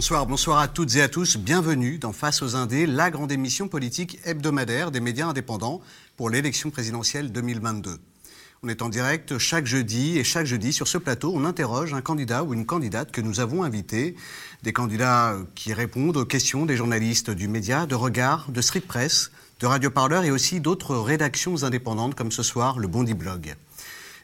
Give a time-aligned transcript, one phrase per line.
[0.00, 1.36] Bonsoir, bonsoir à toutes et à tous.
[1.36, 5.82] Bienvenue dans Face aux Indés, la grande émission politique hebdomadaire des médias indépendants
[6.16, 7.98] pour l'élection présidentielle 2022.
[8.62, 12.00] On est en direct chaque jeudi et chaque jeudi sur ce plateau, on interroge un
[12.00, 14.16] candidat ou une candidate que nous avons invité,
[14.62, 19.30] des candidats qui répondent aux questions des journalistes du média, de regard, de street press,
[19.60, 23.54] de radio parleur et aussi d'autres rédactions indépendantes comme ce soir le Bondi Blog.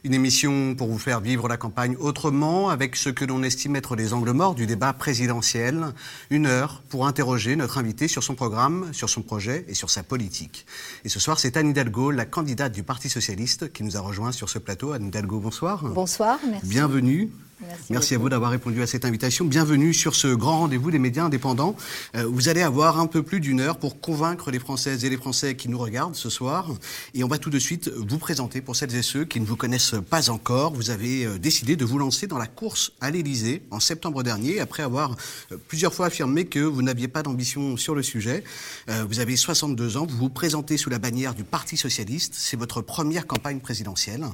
[0.05, 3.97] Une émission pour vous faire vivre la campagne autrement, avec ce que l'on estime être
[3.97, 5.95] les angles morts du débat présidentiel.
[6.31, 10.03] Une heure pour interroger notre invité sur son programme, sur son projet et sur sa
[10.03, 10.67] politique.
[11.05, 14.33] Et ce soir, c'est Anne Hidalgo, la candidate du Parti Socialiste, qui nous a rejoint
[14.33, 14.93] sur ce plateau.
[14.93, 15.85] Anne Hidalgo, bonsoir.
[15.85, 16.67] Bonsoir, merci.
[16.67, 17.31] Bienvenue.
[17.89, 19.45] Merci, à vous d'avoir répondu à cette invitation.
[19.47, 21.75] Bienvenue sur ce grand rendez-vous des médias indépendants.
[22.15, 25.17] Euh, vous allez avoir un peu plus d'une heure pour convaincre les Françaises et les
[25.17, 26.69] Français qui nous regardent ce soir.
[27.15, 29.57] Et on va tout de suite vous présenter pour celles et ceux qui ne vous
[29.57, 30.75] connaissent pas encore.
[30.75, 34.61] Vous avez euh, décidé de vous lancer dans la course à l'Élysée en septembre dernier,
[34.61, 35.17] après avoir
[35.51, 38.45] euh, plusieurs fois affirmé que vous n'aviez pas d'ambition sur le sujet.
[38.91, 42.35] Euh, vous avez 62 ans, vous vous présentez sous la bannière du Parti Socialiste.
[42.37, 44.27] C'est votre première campagne présidentielle.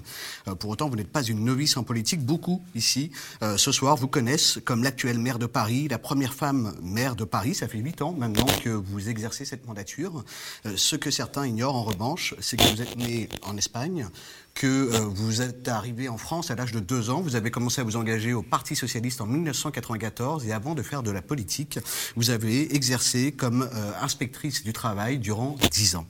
[0.49, 2.21] Euh, pour autant, vous n'êtes pas une novice en politique.
[2.25, 3.12] Beaucoup ici
[3.43, 7.25] euh, ce soir vous connaissent comme l'actuelle maire de Paris, la première femme maire de
[7.25, 7.55] Paris.
[7.55, 10.25] Ça fait huit ans maintenant que vous exercez cette mandature.
[10.67, 14.09] Euh, ce que certains ignorent en revanche, c'est que vous êtes né en Espagne,
[14.55, 17.21] que euh, vous êtes arrivé en France à l'âge de deux ans.
[17.21, 21.03] Vous avez commencé à vous engager au Parti Socialiste en 1994 et avant de faire
[21.03, 21.79] de la politique,
[22.17, 23.69] vous avez exercé comme
[24.01, 26.07] inspectrice du travail durant dix ans.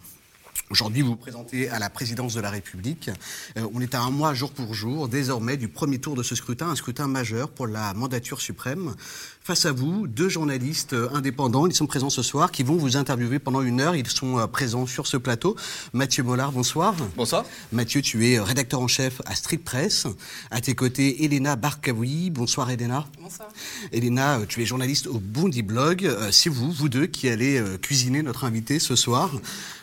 [0.73, 3.11] Aujourd'hui, vous vous présentez à la présidence de la République.
[3.59, 6.35] Euh, on est à un mois jour pour jour, désormais, du premier tour de ce
[6.35, 8.95] scrutin, un scrutin majeur pour la mandature suprême.
[9.43, 12.97] Face à vous, deux journalistes euh, indépendants, ils sont présents ce soir, qui vont vous
[12.97, 13.97] interviewer pendant une heure.
[13.97, 15.57] Ils sont euh, présents sur ce plateau.
[15.93, 16.95] Mathieu Mollard, bonsoir.
[17.17, 17.45] Bonsoir.
[17.71, 20.07] Mathieu, tu es rédacteur en chef à Street Press.
[20.51, 22.31] À tes côtés, Elena Barkaoui.
[22.31, 23.07] Bonsoir, Elena.
[23.21, 23.49] Bonsoir.
[23.93, 26.07] Elena, euh, tu es journaliste au Bondi Blog.
[26.07, 29.31] Euh, C'est vous, vous deux, qui allez euh, cuisiner notre invité ce soir.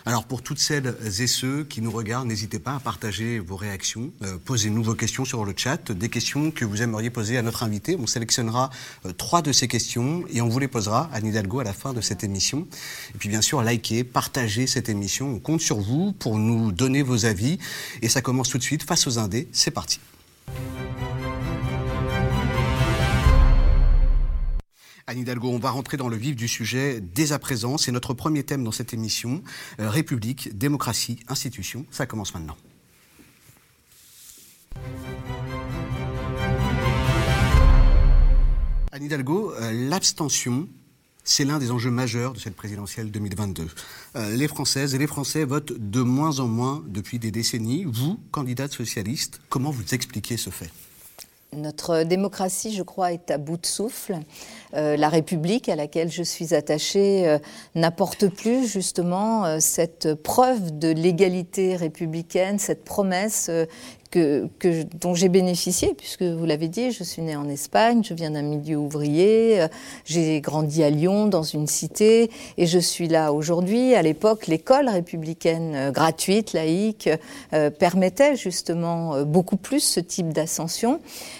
[0.05, 4.11] Alors, pour toutes celles et ceux qui nous regardent, n'hésitez pas à partager vos réactions.
[4.23, 7.63] Euh, Posez-nous vos questions sur le chat, des questions que vous aimeriez poser à notre
[7.63, 7.97] invité.
[7.99, 8.69] On sélectionnera
[9.05, 11.93] euh, trois de ces questions et on vous les posera à Hidalgo à la fin
[11.93, 12.67] de cette émission.
[13.13, 15.29] Et puis, bien sûr, likez, partagez cette émission.
[15.29, 17.59] On compte sur vous pour nous donner vos avis.
[18.01, 19.47] Et ça commence tout de suite face aux indés.
[19.51, 19.99] C'est parti.
[25.09, 27.79] Anne Hidalgo, on va rentrer dans le vif du sujet dès à présent.
[27.79, 29.41] C'est notre premier thème dans cette émission.
[29.79, 31.87] Euh, République, démocratie, institution.
[31.89, 32.55] Ça commence maintenant.
[38.91, 40.69] Anne Hidalgo, euh, l'abstention,
[41.23, 43.67] c'est l'un des enjeux majeurs de cette présidentielle 2022.
[44.15, 47.85] Euh, les Françaises et les Français votent de moins en moins depuis des décennies.
[47.85, 50.69] Vous, candidate socialiste, comment vous expliquez ce fait?
[51.55, 54.19] Notre démocratie, je crois, est à bout de souffle.
[54.75, 57.39] Euh, la République à laquelle je suis attachée euh,
[57.73, 63.49] n'apporte plus justement euh, cette preuve de l'égalité républicaine, cette promesse
[64.11, 68.13] que, que- dont j'ai bénéficié, puisque vous l'avez dit, je suis née en Espagne, je
[68.13, 69.67] viens d'un milieu ouvrier, euh,
[70.05, 73.93] j'ai grandi à Lyon dans une cité, et je suis là aujourd'hui.
[73.95, 77.09] À l'époque, l'école républicaine euh, gratuite, laïque,
[77.53, 80.99] euh, permettait justement beaucoup plus ce type d'ascension.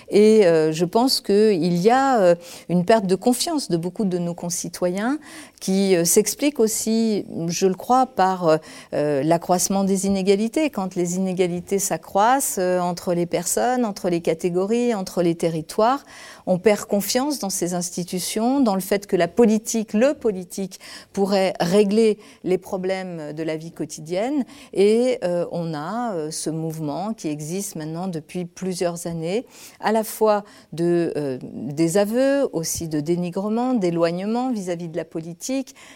[0.09, 2.35] Et je pense qu'il y a
[2.67, 5.19] une perte de confiance de beaucoup de nos concitoyens
[5.59, 8.57] qui euh, s'explique aussi, je le crois, par euh,
[8.93, 10.69] euh, l'accroissement des inégalités.
[10.69, 16.03] Quand les inégalités s'accroissent entre les personnes, entre les catégories, entre les territoires,
[16.45, 20.79] on perd confiance dans ces institutions, dans le fait que la politique, le politique,
[21.13, 24.45] pourrait régler les problèmes de la vie quotidienne.
[24.73, 25.19] Et
[25.51, 29.45] on a ce mouvement qui existe maintenant depuis plusieurs années,
[29.79, 35.48] à la fois de des aveux, aussi de dénigrement, d'éloignement vis-à-vis de la politique,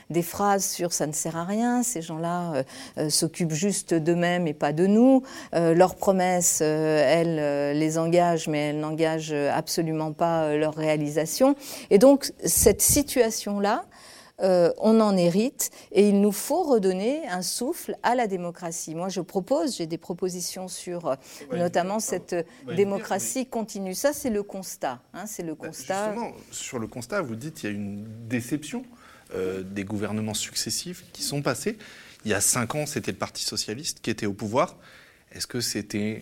[0.10, 2.64] des phrases sur ça ne sert à rien, ces gens-là euh,
[2.98, 5.24] euh, s'occupent juste d'eux-mêmes et pas de nous.
[5.54, 11.56] Euh, leurs promesses, elles les engagent, mais elles n'engagent absolument pas leur réalisation.
[11.90, 13.86] Et donc cette situation-là
[14.42, 18.96] euh, on en hérite et il nous faut redonner un souffle à la démocratie.
[18.96, 21.16] Moi, je propose, j'ai des propositions sur euh,
[21.52, 22.36] notamment cette
[22.76, 23.94] démocratie continue.
[23.94, 25.02] Ça, c'est le constat.
[25.14, 26.14] Hein, c'est le bah, constat.
[26.14, 28.84] Justement, sur le constat, vous dites qu'il y a une déception
[29.36, 31.78] euh, des gouvernements successifs qui sont passés.
[32.26, 34.76] Il y a cinq ans, c'était le Parti socialiste qui était au pouvoir.
[35.32, 36.22] Est-ce que c'était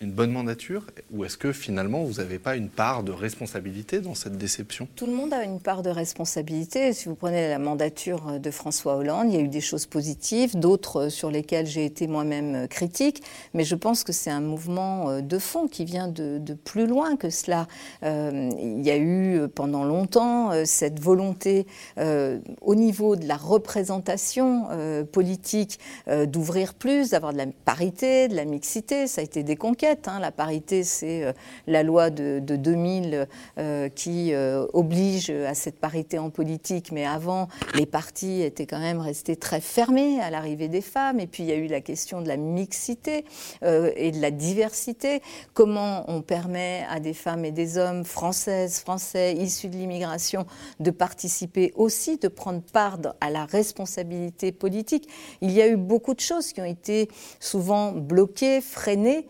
[0.00, 4.14] une bonne mandature ou est-ce que finalement vous n'avez pas une part de responsabilité dans
[4.14, 4.88] cette déception?
[4.96, 6.94] Tout le monde a une part de responsabilité.
[6.94, 10.58] Si vous prenez la mandature de François Hollande, il y a eu des choses positives,
[10.58, 15.20] d'autres sur lesquelles j'ai été moi-même critique, mais je pense que c'est un mouvement euh,
[15.20, 17.66] de fond qui vient de, plus loin que cela.
[18.02, 21.66] Euh, il y a eu pendant longtemps euh, cette volonté
[21.98, 28.28] euh, au niveau de la représentation euh, politique euh, d'ouvrir plus, d'avoir de la parité,
[28.28, 29.06] de la mixité.
[29.06, 30.20] Ça a été des conquêtes Hein.
[30.20, 31.32] La parité, c'est euh,
[31.66, 33.26] la loi de, de 2000
[33.58, 36.92] euh, qui euh, oblige à cette parité en politique.
[36.92, 41.18] Mais avant, les partis étaient quand même restés très fermés à l'arrivée des femmes.
[41.18, 43.24] Et puis, il y a eu la question de la mixité
[43.62, 45.22] et de la diversité.
[45.54, 50.46] Comment on permet à des femmes et des hommes françaises, français, issus de l'immigration,
[50.78, 55.08] de participer aussi, de prendre part à la responsabilité politique?
[55.40, 57.08] Il y a eu beaucoup de choses qui ont été
[57.38, 59.26] souvent bloquées, freinées.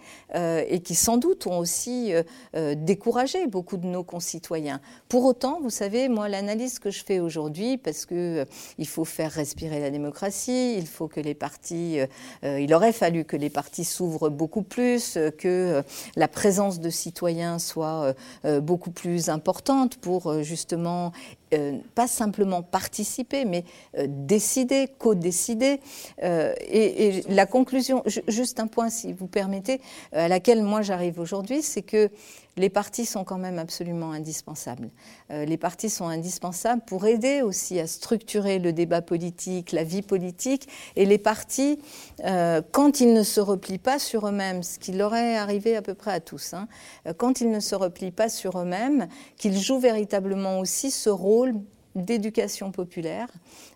[0.68, 2.22] Et qui sans doute ont aussi euh,
[2.56, 4.80] euh, découragé beaucoup de nos concitoyens.
[5.08, 8.46] Pour autant, vous savez, moi, l'analyse que je fais aujourd'hui, parce que
[8.78, 11.98] il faut faire respirer la démocratie, il faut que les partis,
[12.42, 15.82] il aurait fallu que les partis s'ouvrent beaucoup plus, que
[16.16, 18.14] la présence de citoyens soit
[18.60, 21.12] beaucoup plus importante pour justement
[21.52, 23.64] euh, pas simplement participer, mais
[23.98, 25.80] euh, décider, co-décider.
[26.22, 29.80] Euh, et, et, la conclusion, juste un point si vous permettez,
[30.12, 32.10] à laquelle moi j'arrive aujourd'hui, c'est que
[32.60, 34.90] les partis sont quand même absolument indispensables.
[35.30, 40.02] Euh, les partis sont indispensables pour aider aussi à structurer le débat politique, la vie
[40.02, 40.68] politique.
[40.94, 41.78] Et les partis,
[42.24, 45.82] euh, quand ils ne se replient pas sur eux-mêmes, ce qui leur est arrivé à
[45.82, 46.68] peu près à tous, hein,
[47.06, 49.08] euh, quand ils ne se replient pas sur eux-mêmes,
[49.38, 51.54] qu'ils jouent véritablement aussi ce rôle
[51.96, 53.26] d'éducation populaire,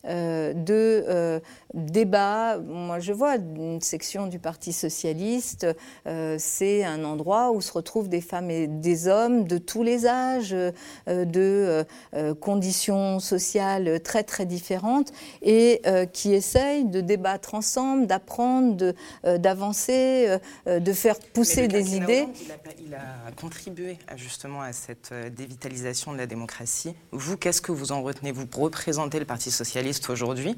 [0.05, 1.41] de
[1.75, 2.59] débat.
[2.59, 5.67] Moi, je vois une section du Parti socialiste,
[6.07, 10.07] euh, c'est un endroit où se retrouvent des femmes et des hommes de tous les
[10.07, 10.73] âges, euh,
[11.07, 11.85] de
[12.15, 15.13] euh, conditions sociales très très différentes,
[15.43, 15.83] et
[16.13, 18.95] qui essayent de débattre ensemble, d'apprendre,
[19.25, 22.23] d'avancer, de, de, faire pousser des idées.
[22.23, 22.57] Hollande, il, a,
[22.87, 26.95] il a contribué à, justement à cette dévitalisation de la démocratie.
[27.13, 28.33] Vous, qu'est-ce que vous en retenez?
[28.33, 30.57] Vous représentez le Parti socialiste aujourd'hui.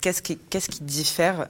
[0.00, 1.48] Qu'est-ce qui, qu qui, diffère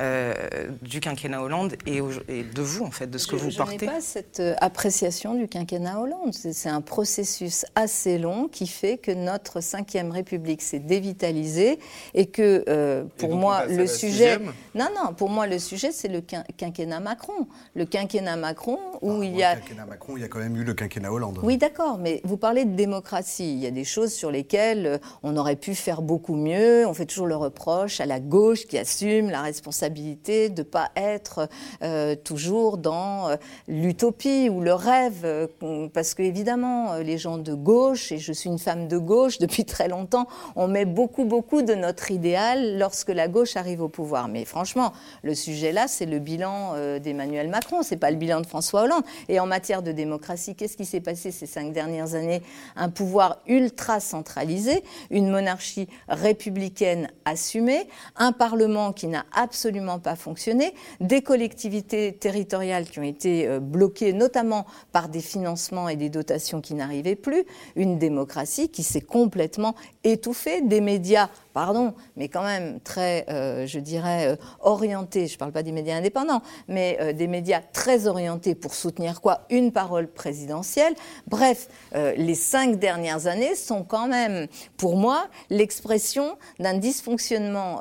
[0.00, 0.32] euh,
[0.80, 3.76] du quinquennat Hollande et, de vous, en fait, de ce que je, vous je portez
[3.78, 6.32] Je n'ai pas cette euh, appréciation du quinquennat Hollande.
[6.32, 11.78] C'est un processus assez long qui fait que notre cinquième République s'est dévitalisée
[12.14, 14.38] et que, euh, pour et moi, le sujet...
[14.74, 17.46] Non, non, pour moi, le sujet, c'est le quinquennat Macron.
[17.74, 19.56] Le quinquennat Macron, où ah, il y a...
[19.56, 21.40] Le quinquennat Macron, il y a quand même eu le quinquennat Hollande.
[21.42, 23.52] Oui, d'accord, mais vous parlez de démocratie.
[23.52, 26.86] Il y a des choses sur lesquelles on aurait pu faire beaucoup mieux.
[26.86, 30.90] On fait toujours le reproche à la gauche qui assume la responsabilité de ne pas
[30.96, 31.48] être
[31.82, 33.36] euh, toujours dans euh,
[33.68, 35.46] l'utopie ou le rêve, euh,
[35.92, 39.64] parce que évidemment, les gens de gauche, et je suis une femme de gauche depuis
[39.64, 40.26] très longtemps,
[40.56, 44.28] on met beaucoup, beaucoup de notre idéal lorsque la gauche arrive au pouvoir.
[44.28, 44.92] Mais franchement,
[45.22, 49.02] le sujet là, c'est le bilan d'Emmanuel Macron, c'est pas le bilan de François Hollande.
[49.28, 52.42] Et en matière de démocratie, qu'est-ce qui s'est passé ces cinq dernières années?
[52.76, 59.69] Un pouvoir ultra centralisé, une monarchie républicaine assumée, un parlement qui n'a absolument
[60.02, 65.96] pas fonctionné, des collectivités territoriales qui ont été euh, bloquées notamment par des financements et
[65.96, 67.44] des dotations qui n'arrivaient plus,
[67.76, 69.74] une démocratie qui s'est complètement
[70.04, 75.38] étouffée, des médias pardon, mais quand même très, euh, je dirais, euh, orientés, je ne
[75.38, 79.46] parle pas des médias indépendants, mais euh, des médias très orientés pour soutenir quoi?
[79.50, 80.94] Une parole présidentielle.
[81.26, 87.80] Bref, euh, les cinq dernières années sont quand même, pour moi, l'expression d'un dysfonctionnement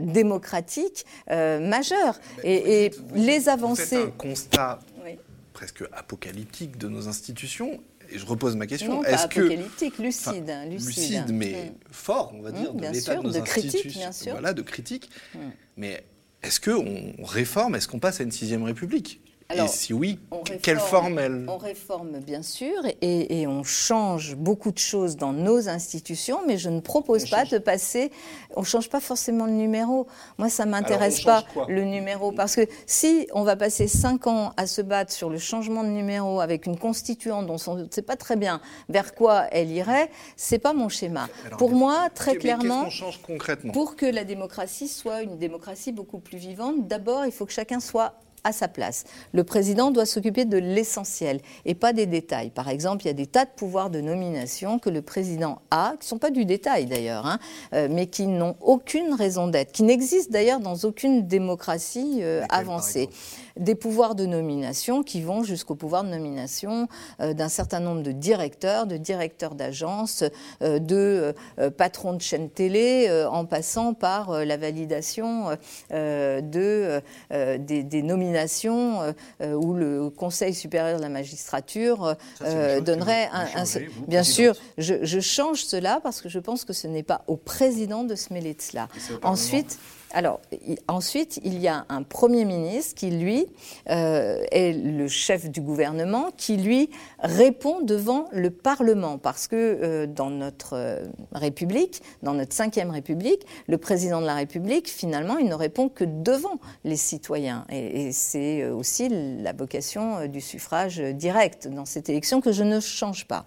[0.00, 2.18] démocratique majeur.
[2.42, 3.84] Et, et vous, les avancées...
[3.84, 5.18] Faites un constat oui.
[5.52, 7.80] presque apocalyptique de nos institutions
[8.12, 9.02] et je repose ma question.
[9.04, 11.92] Est-ce que apocalyptique, lucide, enfin, lucide, lucide, mais mmh.
[11.92, 14.32] fort, on va dire, mmh, de l'état de nos de institutions, critique, bien sûr.
[14.32, 15.10] voilà, de critique.
[15.34, 15.38] Mmh.
[15.76, 16.04] Mais
[16.42, 19.20] est-ce qu'on réforme Est-ce qu'on passe à une sixième république?
[19.54, 20.18] Et si oui,
[20.62, 25.68] quelle forme elle On réforme bien sûr et, on change beaucoup de choses dans nos
[25.68, 28.10] institutions, mais je ne propose pas de passer.
[28.56, 30.06] On change pas forcément le numéro.
[30.38, 34.66] Moi, ça m'intéresse pas le numéro parce que si on va passer cinq ans à
[34.66, 38.16] se battre sur le changement de numéro avec une constituante dont on ne sait pas
[38.16, 41.28] très bien vers quoi elle irait, c'est pas mon schéma.
[41.58, 43.72] pour moi, très clairement, change concrètement?
[43.72, 47.80] pour que la démocratie soit une démocratie beaucoup plus vivante, d'abord, il faut que chacun
[47.80, 49.04] soit à sa place.
[49.32, 52.50] Le président doit s'occuper de l'essentiel et pas des détails.
[52.50, 55.92] Par exemple, il y a des tas de pouvoirs de nomination que le président a,
[55.92, 57.38] qui ne sont pas du détail d'ailleurs, hein,
[57.74, 63.08] euh, mais qui n'ont aucune raison d'être, qui n'existent d'ailleurs dans aucune démocratie euh, avancée
[63.56, 66.88] des pouvoirs de nomination qui vont jusqu'au pouvoir de nomination
[67.20, 70.24] euh, d'un certain nombre de directeurs, de directeurs d'agences,
[70.62, 75.56] euh, de euh, patrons de chaînes télé, en passant par la validation
[75.90, 83.64] de, des, nominations où le Conseil supérieur de la magistrature donnerait un,
[84.08, 87.36] bien sûr, je, je change cela parce que je pense que ce n'est pas au
[87.36, 88.88] président de se mêler de cela.
[89.22, 89.78] Ensuite,
[90.12, 90.40] alors,
[90.88, 93.46] ensuite, il y a un Premier ministre qui, lui,
[93.88, 99.18] euh, est le chef du gouvernement, qui, lui, répond devant le Parlement.
[99.18, 104.34] Parce que euh, dans notre euh, République, dans notre cinquième République, le président de la
[104.34, 107.64] République, finalement, il ne répond que devant les citoyens.
[107.70, 112.80] Et, et c'est aussi la vocation du suffrage direct dans cette élection que je ne
[112.80, 113.46] change pas.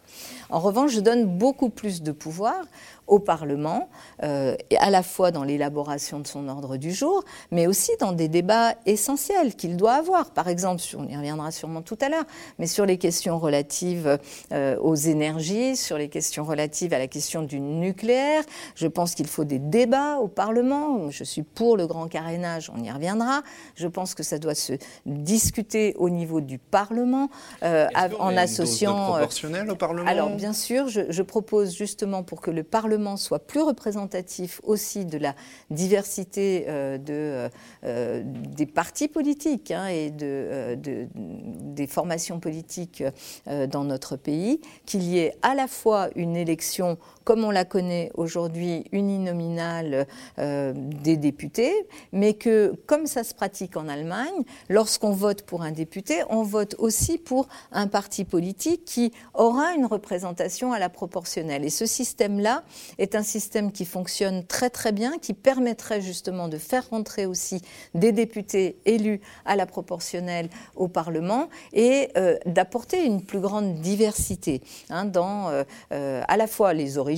[0.49, 2.65] En revanche, je donne beaucoup plus de pouvoir
[3.07, 3.89] au Parlement,
[4.23, 8.27] euh, à la fois dans l'élaboration de son ordre du jour, mais aussi dans des
[8.27, 10.31] débats essentiels qu'il doit avoir.
[10.31, 12.25] Par exemple, on y reviendra sûrement tout à l'heure,
[12.57, 14.17] mais sur les questions relatives
[14.51, 18.43] euh, aux énergies, sur les questions relatives à la question du nucléaire,
[18.75, 21.09] je pense qu'il faut des débats au Parlement.
[21.11, 23.43] Je suis pour le grand carénage, on y reviendra.
[23.75, 24.73] Je pense que ça doit se
[25.05, 27.29] discuter au niveau du Parlement,
[27.63, 27.87] euh,
[28.19, 28.97] en associant.
[28.97, 30.09] Une proportionnelle au Parlement?
[30.09, 35.05] Alors, bien sûr, je, je propose justement pour que le Parlement soit plus représentatif aussi
[35.05, 35.35] de la
[35.69, 37.49] diversité euh, euh,
[37.83, 40.77] euh, des partis politiques hein, et de,
[41.15, 43.03] des formations politiques
[43.45, 48.11] dans notre pays, qu'il y ait à la fois une élection comme on la connaît
[48.13, 51.73] aujourd'hui, uninominale euh, des députés,
[52.13, 56.75] mais que, comme ça se pratique en Allemagne, lorsqu'on vote pour un député, on vote
[56.77, 61.65] aussi pour un parti politique qui aura une représentation à la proportionnelle.
[61.65, 62.63] Et ce système-là
[62.99, 67.61] est un système qui fonctionne très très bien, qui permettrait justement de faire rentrer aussi
[67.95, 74.61] des députés élus à la proportionnelle au Parlement et euh, d'apporter une plus grande diversité
[74.91, 77.14] hein, dans euh, à la fois les origines,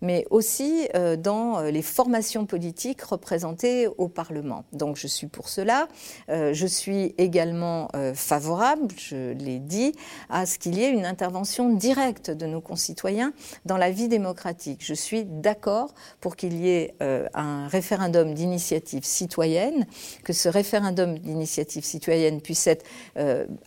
[0.00, 4.64] mais aussi euh, dans euh, les formations politiques représentées au Parlement.
[4.72, 5.88] Donc je suis pour cela.
[6.28, 9.92] Euh, je suis également favorable, je l'ai dit,
[10.28, 13.32] à ce qu'il y ait une intervention directe de nos concitoyens
[13.64, 14.80] dans la vie démocratique.
[14.84, 19.86] Je suis d'accord pour qu'il y ait un référendum d'initiative citoyenne,
[20.24, 22.84] que ce référendum d'initiative citoyenne puisse être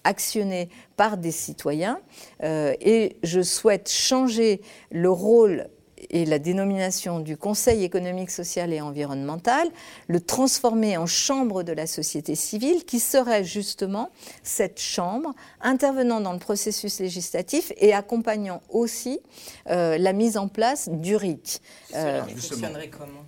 [0.03, 1.99] actionné par des citoyens.
[2.41, 5.67] et je souhaite changer le rôle
[6.09, 9.67] et la dénomination du Conseil économique, social et environnemental,
[10.07, 14.09] le transformer en chambre de la société civile, qui serait justement
[14.43, 19.19] cette chambre intervenant dans le processus législatif et accompagnant aussi
[19.69, 21.61] euh, la mise en place du RIC.
[21.95, 23.25] Euh, fonctionnerait comment?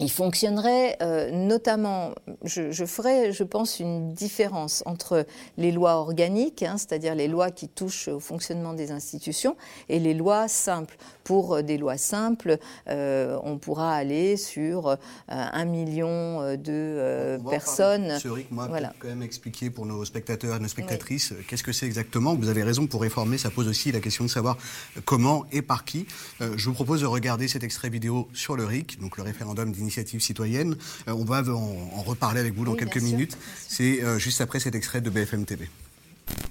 [0.00, 6.62] Il fonctionnerait euh, notamment, je, je, ferai, je pense, une différence entre les lois organiques,
[6.62, 9.56] hein, c'est-à-dire les lois qui touchent au fonctionnement des institutions,
[9.88, 10.96] et les lois simples.
[11.24, 12.58] Pour euh, des lois simples,
[12.88, 14.96] euh, on pourra aller sur euh,
[15.28, 18.12] un million de personnes.
[18.24, 18.92] Rick, moi, voilà.
[18.98, 22.34] quand même expliquer pour nos spectateurs et nos spectatrices qu'est-ce que c'est exactement?
[22.34, 24.58] Vous avez raison, pour réformer, ça pose aussi la question de savoir
[25.04, 26.06] comment et par qui.
[26.40, 30.20] je vous propose de regarder cet extrait vidéo sur le RIC, donc le référendum d'initiative
[30.20, 30.76] citoyenne.
[31.06, 33.36] on va en, reparler avec vous dans quelques minutes.
[33.68, 35.68] C'est juste après cet extrait de BFM TV.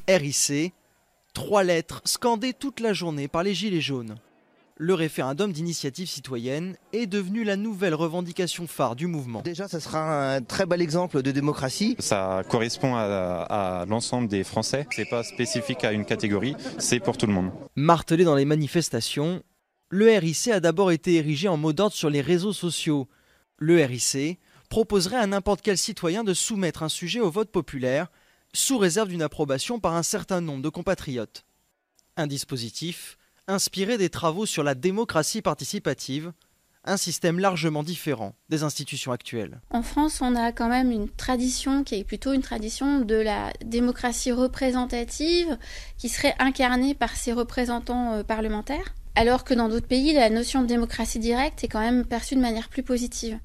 [0.07, 0.73] RIC,
[1.33, 4.15] trois lettres scandées toute la journée par les Gilets jaunes
[4.77, 9.41] le référendum d'initiative citoyenne est devenu la nouvelle revendication phare du mouvement.
[9.41, 11.95] Déjà, ça sera un très bel exemple de démocratie.
[11.99, 14.87] Ça correspond à, l'ensemble des Français.
[14.91, 17.51] C'est pas spécifique à une catégorie, c'est pour tout le monde.
[17.75, 19.43] Martelé dans les manifestations,
[19.89, 23.07] le RIC a d'abord été érigé en mot d'ordre sur les réseaux sociaux.
[23.57, 28.07] Le RIC proposerait à n'importe quel citoyen de soumettre un sujet au vote populaire,
[28.53, 31.45] sous réserve d'une approbation par un certain nombre de compatriotes.
[32.17, 33.17] Un dispositif
[33.47, 36.33] inspiré des travaux sur la démocratie participative
[36.85, 39.61] un système largement différent des institutions actuelles.
[39.69, 43.53] En France, on a quand même une tradition qui est plutôt une tradition de la
[43.63, 45.57] démocratie représentative
[45.97, 50.61] qui serait incarnée par ses représentants euh, parlementaires, alors que dans d'autres pays, la notion
[50.61, 53.39] de démocratie directe est quand même perçue de manière plus positive.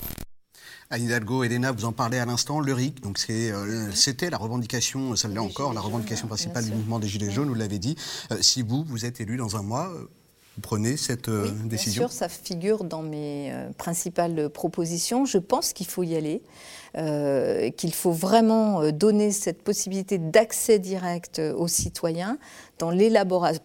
[0.91, 5.15] Anne Hidalgo, Elena, vous en parlez à l'instant, le RIC, donc euh, c'était la revendication,
[5.17, 7.95] ça l'est encore, la revendication principale du mouvement des Gilets jaunes, vous l'avez dit.
[8.33, 11.29] Euh, si vous, vous êtes élu dans un mois, vous prenez cette
[11.67, 15.27] décision Bien sûr, ça figure dans mes principales propositions.
[15.27, 16.43] Je pense qu'il faut y aller.
[16.97, 22.39] Euh, qu'il faut vraiment euh, donner cette possibilité d'accès direct euh, aux citoyens
[22.79, 22.91] dans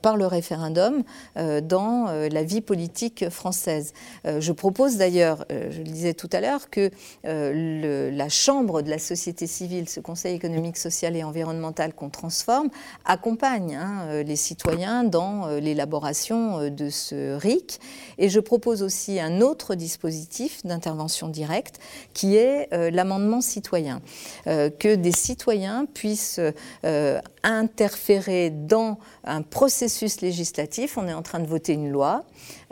[0.02, 1.04] par le référendum
[1.36, 3.94] dans la vie politique française.
[4.26, 6.90] je propose d'ailleurs, je le disais tout à l'heure, que
[7.24, 12.70] la chambre de la société civile, ce Conseil économique, social et environnemental qu'on transforme,
[13.06, 17.80] accompagne hein, les citoyens dans l'élaboration de ce RIC.
[18.18, 21.80] Et je propose aussi un autre dispositif d'intervention directe
[22.16, 24.02] qui est l'amendement citoyen,
[24.48, 26.40] euh, que des citoyens puissent
[26.86, 30.98] euh, interférer dans un processus législatif.
[30.98, 32.24] On est en train de voter une loi,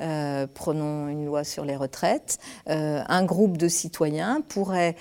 [0.01, 2.39] euh, prenons une loi sur les retraites.
[2.67, 4.95] un groupe de citoyens pourrait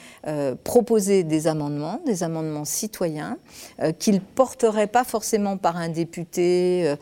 [0.65, 3.39] proposer des amendements, des amendements citoyens,
[3.99, 6.95] qu'ils porteraient pas forcément par un député,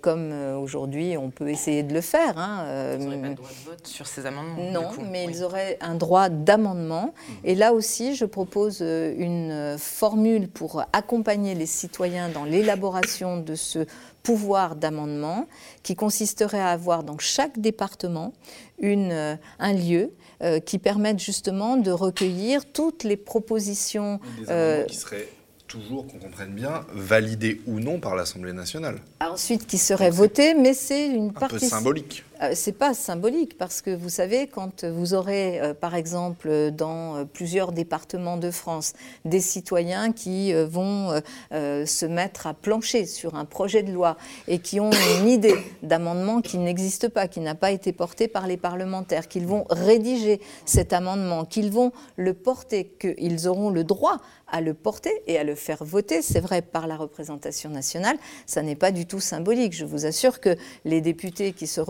[0.00, 2.38] comme aujourd'hui on peut essayer de le faire.
[2.38, 4.70] Hein, ils n'auraient pas le droit de vote sur ces amendements.
[4.70, 7.06] Non, mais ils auraient un droit d'amendement.
[7.06, 7.32] Mmh.
[7.44, 13.54] Et là aussi, je propose euh, une formule pour accompagner les citoyens dans l'élaboration de
[13.54, 13.86] ce
[14.22, 15.46] pouvoir d'amendement
[15.82, 18.32] qui consisterait à avoir dans chaque département
[18.78, 20.12] une, euh, un lieu
[20.42, 24.20] euh, qui permette justement de recueillir toutes les propositions.
[24.46, 25.28] Des qui seraient
[25.66, 28.98] toujours, qu'on comprenne bien, validés ou non par l'Assemblée nationale.
[29.20, 31.56] Ensuite, qui seraient votés, mais c'est une partie.
[31.56, 32.24] Un peu symbolique.
[32.42, 37.16] Euh, c'est pas symbolique parce que vous savez, quand vous aurez, euh, par exemple, dans
[37.16, 38.92] euh, plusieurs départements de France,
[39.24, 44.16] des citoyens qui vont se mettre à plancher sur un projet de loi
[44.46, 44.90] et qui ont
[45.20, 49.46] une idée d'amendement qui n'existe pas, qui n'a pas été porté par les parlementaires, qu'ils
[49.46, 54.18] vont rédiger cet amendement, qu'ils vont le porter, qu'ils auront le droit
[54.50, 58.16] à le porter et à le faire voter, c'est vrai, par la représentation nationale,
[58.46, 59.74] ça n'est pas du tout symbolique.
[59.74, 61.80] Je vous assure que les députés qui se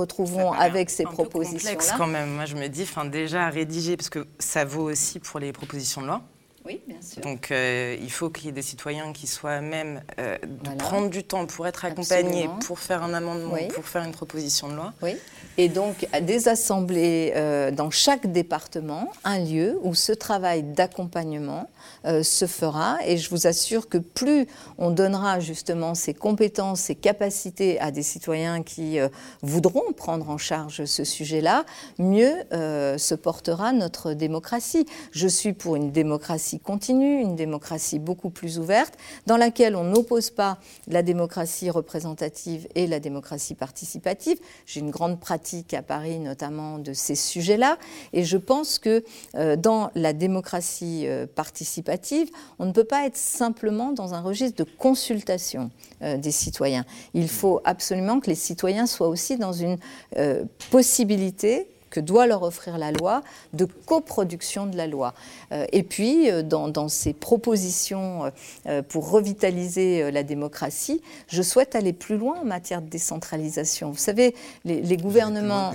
[0.53, 1.95] avec ces propositions-là.
[1.97, 2.31] quand même.
[2.31, 5.53] Moi, je me dis, enfin, déjà à rédiger, parce que ça vaut aussi pour les
[5.53, 6.23] propositions de loi.
[6.69, 7.23] Oui, bien sûr.
[7.23, 11.09] Donc, euh, il faut qu'il y ait des citoyens qui soient même euh, de prendre
[11.09, 14.93] du temps pour être accompagnés, pour faire un amendement, pour faire une proposition de loi.
[15.01, 15.17] Oui.
[15.57, 21.71] Et donc, des assemblées euh, dans chaque département, un lieu où ce travail d'accompagnement
[22.05, 22.99] se fera.
[23.07, 28.03] Et je vous assure que plus on donnera justement ces compétences, ces capacités à des
[28.03, 28.99] citoyens qui
[29.43, 31.65] voudront prendre en charge ce sujet-là,
[31.99, 34.87] mieux se portera notre démocratie.
[35.13, 38.95] Je suis pour une démocratie continue, une démocratie beaucoup plus ouverte,
[39.27, 44.39] dans laquelle on n'oppose pas la démocratie représentative et la démocratie participative.
[44.67, 47.79] J'ai une grande pratique à Paris notamment de ces sujets-là.
[48.13, 49.05] Et je pense que
[49.57, 55.71] dans la démocratie participative, on ne peut pas être simplement dans un registre de consultation
[56.03, 56.85] euh, des citoyens.
[57.15, 59.79] Il faut absolument que les citoyens soient aussi dans une
[60.17, 63.23] euh, possibilité que doit leur offrir la loi,
[63.53, 65.15] de coproduction de la loi.
[65.53, 68.31] Euh, et puis, dans, ces propositions
[68.89, 73.91] pour revitaliser la démocratie, je souhaite aller plus loin en matière de décentralisation.
[73.91, 75.73] Vous savez, les, les gouvernements...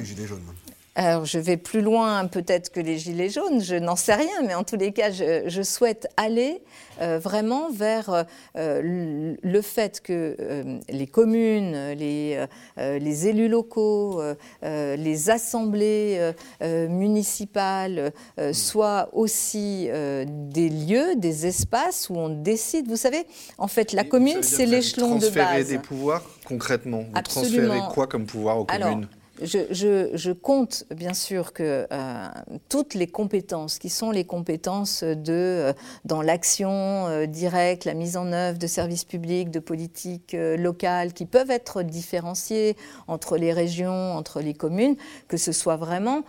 [0.95, 4.53] Alors, je vais plus loin peut-être que les Gilets jaunes, je n'en sais rien, mais
[4.53, 6.61] en tous les cas, je, souhaite aller
[7.01, 8.25] euh, vraiment vers
[8.55, 12.45] euh, le fait que euh, les communes, les,
[12.77, 14.21] les élus locaux,
[14.61, 18.13] les assemblées municipales
[18.51, 19.89] soient aussi
[20.27, 22.87] des lieux, des espaces où on décide.
[22.87, 23.25] Vous savez,
[23.57, 25.33] en fait, la commune, c'est l'échelon de base.
[25.33, 27.05] Transférer des pouvoirs concrètement?
[27.13, 29.07] Vous transférez quoi comme pouvoir aux communes?
[29.41, 32.27] Je, compte bien sûr que euh,
[32.69, 35.73] toutes les compétences qui sont les compétences de, euh,
[36.05, 41.25] dans l'action euh, directe, la mise en œuvre de services publics, de politiques locales, qui
[41.25, 44.95] peuvent être différenciées entre les régions, entre les communes,
[45.27, 46.23] que ce soit vraiment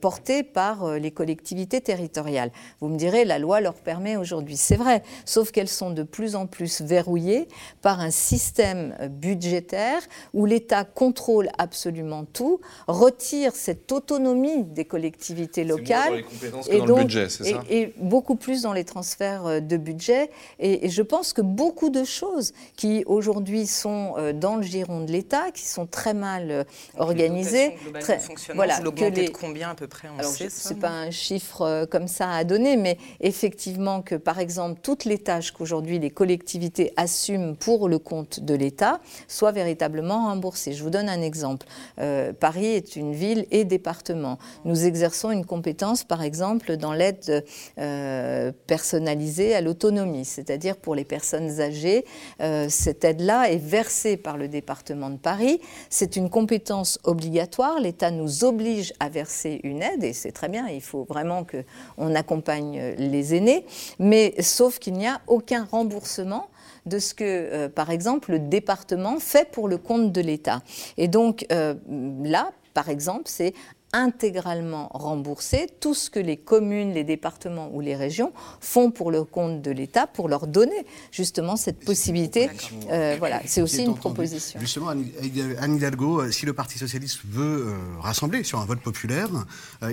[0.00, 2.50] porté par les collectivités territoriales.
[2.80, 6.36] Vous me direz, la loi leur permet aujourd'hui, c'est vrai, sauf qu'elles sont de plus
[6.36, 7.48] en plus verrouillées
[7.82, 10.00] par un système budgétaire
[10.34, 12.47] où l'État contrôle absolument tout
[12.86, 15.88] retire cette autonomie des collectivités locales.
[15.88, 17.62] Moins dans les compétences que dans le budget, c'est ça?
[17.70, 20.30] et, beaucoup plus dans les transferts euh, de budget.
[20.58, 25.12] Et, je pense que beaucoup de choses qui aujourd'hui sont euh, dans le giron de
[25.12, 26.64] l'État, qui sont très mal
[26.96, 28.20] organisées, très,
[28.54, 29.26] voilà, que les...
[29.26, 32.76] de combien à peu près on sait C'est pas un chiffre comme ça à donner,
[32.76, 38.40] mais effectivement que par exemple toutes les tâches qu'aujourd'hui les collectivités assument pour le compte
[38.40, 40.72] de l'État soient véritablement remboursées.
[40.72, 41.66] Je vous donne un exemple.
[41.98, 44.38] Euh, Paris est une ville et département.
[44.64, 47.44] Nous exerçons une compétence, par exemple, dans l'aide
[47.78, 52.04] euh, personnalisée à l'autonomie, c'est-à-dire pour les personnes âgées.
[52.40, 55.60] Euh, cette aide-là est versée par le département de Paris.
[55.90, 57.80] C'est une compétence obligatoire.
[57.80, 60.68] L'État nous oblige à verser une aide et c'est très bien.
[60.68, 63.66] Il faut vraiment qu'on accompagne les aînés,
[63.98, 66.48] mais sauf qu'il n'y a aucun remboursement
[66.88, 70.62] de ce que, euh, par exemple, le département fait pour le compte de l'État.
[70.96, 71.74] Et donc euh,
[72.22, 73.54] là, par exemple, c'est
[73.92, 79.24] intégralement remboursé tout ce que les communes, les départements ou les régions font pour le
[79.24, 82.50] compte de l'État pour leur donner justement cette possibilité.
[82.90, 84.60] Euh, voilà, c'est aussi une proposition.
[84.60, 89.28] Justement, Anne Hidalgo, euh, si le Parti socialiste veut euh, rassembler sur un vote populaire,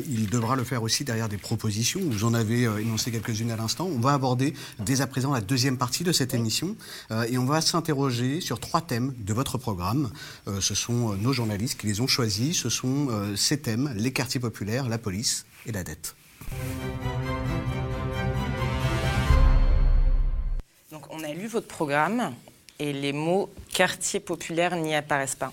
[0.08, 2.02] il devra le faire aussi derrière des propositions.
[2.04, 3.86] Vous en avez énoncé quelques-unes à l'instant.
[3.86, 6.76] On va aborder dès à présent la deuxième partie de cette émission
[7.28, 10.10] et on va s'interroger sur trois thèmes de votre programme.
[10.60, 12.58] ce sont nos journalistes qui les ont choisis.
[12.58, 16.16] Ce sont ces thèmes les quartiers populaires, la police et la dette.
[20.92, 22.34] Donc on a lu votre programme
[22.80, 25.52] et les mots quartier populaire n'y apparaissent pas.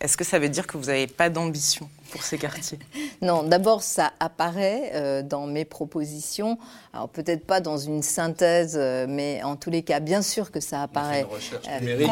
[0.00, 2.78] Est-ce que ça veut dire que vous n'avez pas d'ambition pour ces quartiers?
[3.22, 6.58] Non, d'abord, ça apparaît euh, dans mes propositions.
[6.92, 10.60] Alors, peut-être pas dans une synthèse, euh, mais en tous les cas, bien sûr que
[10.60, 11.26] ça apparaît.
[11.70, 12.06] Euh.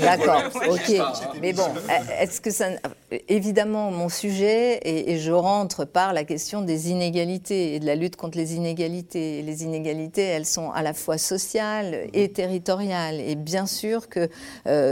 [0.00, 0.92] D'accord, ok.
[1.40, 1.68] Mais bon,
[2.18, 2.66] est-ce que ça.
[3.28, 8.16] Évidemment, mon sujet, et, je rentre par la question des inégalités et de la lutte
[8.16, 9.42] contre les inégalités.
[9.42, 13.20] les inégalités, elles sont à la fois sociales et territoriales.
[13.20, 14.28] Et bien sûr que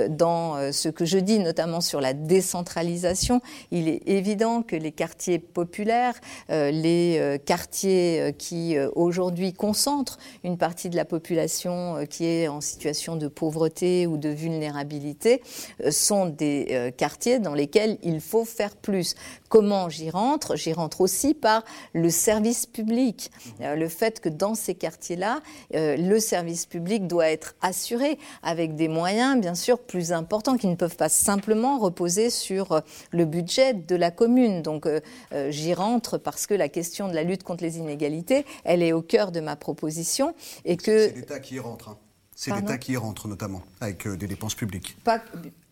[0.08, 5.38] dans ce que je dis, notamment sur la décentralisation, il est évident que les quartiers
[5.38, 6.14] populaires,
[6.50, 12.48] euh, les euh, quartiers euh, qui aujourd'hui concentrent une partie de la population qui est
[12.48, 15.42] en situation de pauvreté ou de vulnérabilité,
[15.90, 19.14] sont des quartiers dans lesquels il faut faire plus.
[19.48, 20.56] Comment j'y rentre?
[20.56, 23.30] J'y rentre aussi par le service public.
[23.60, 25.40] le fait que dans ces quartiers-là,
[25.72, 30.74] le service public doit être assuré avec des moyens, bien sûr, plus importants qui ne
[30.74, 34.62] peuvent pas simplement reposer sur le budget de la commune.
[34.62, 35.00] Donc euh,
[35.32, 38.92] euh, j'y rentre parce que la question de la lutte contre les inégalités, elle est
[38.92, 40.34] au cœur de ma proposition.
[40.64, 41.08] Et que...
[41.08, 41.90] C'est l'État qui y rentre.
[41.90, 41.98] Hein.
[42.34, 44.96] C'est l'État qui y rentre notamment, avec euh, des dépenses publiques.
[45.04, 45.22] Pas,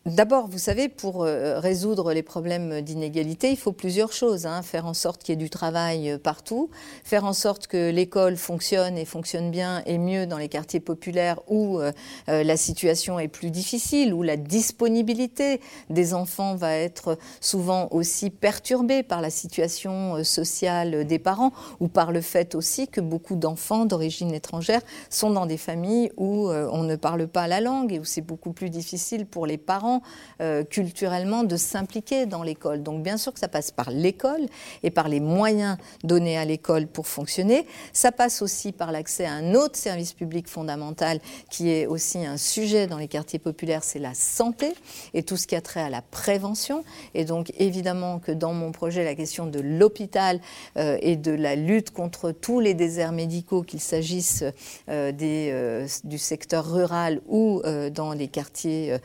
[0.07, 4.45] D'abord, vous savez, pour euh, résoudre les problèmes d'inégalité, il faut plusieurs choses.
[4.45, 4.61] Hein.
[4.61, 6.69] Faire en sorte qu'il y ait du travail euh, partout,
[7.05, 11.41] faire en sorte que l'école fonctionne et fonctionne bien et mieux dans les quartiers populaires
[11.49, 11.91] où euh,
[12.27, 19.03] la situation est plus difficile, où la disponibilité des enfants va être souvent aussi perturbée
[19.03, 24.35] par la situation sociale des parents ou par le fait aussi que beaucoup d'enfants d'origine
[24.35, 28.21] étrangère sont dans des familles où on ne parle pas la langue et où c'est
[28.21, 29.94] beaucoup plus difficile pour les parents
[30.41, 32.83] euh, culturellement de s'impliquer dans l'école.
[32.83, 34.47] Donc bien sûr que ça passe par l'école
[34.83, 37.67] et par les moyens donnés à l'école pour fonctionner.
[37.93, 42.37] Ça passe aussi par l'accès à un autre service public fondamental qui est aussi un
[42.37, 44.75] sujet dans les quartiers populaires, c'est la santé
[45.13, 46.85] et tout ce qui a trait à la prévention.
[47.15, 50.41] Et donc évidemment que dans mon projet, la question de l'hôpital
[50.77, 54.45] euh, et de la lutte contre tous les déserts médicaux, qu'il s'agisse
[54.89, 58.97] euh, du secteur rural ou dans les quartiers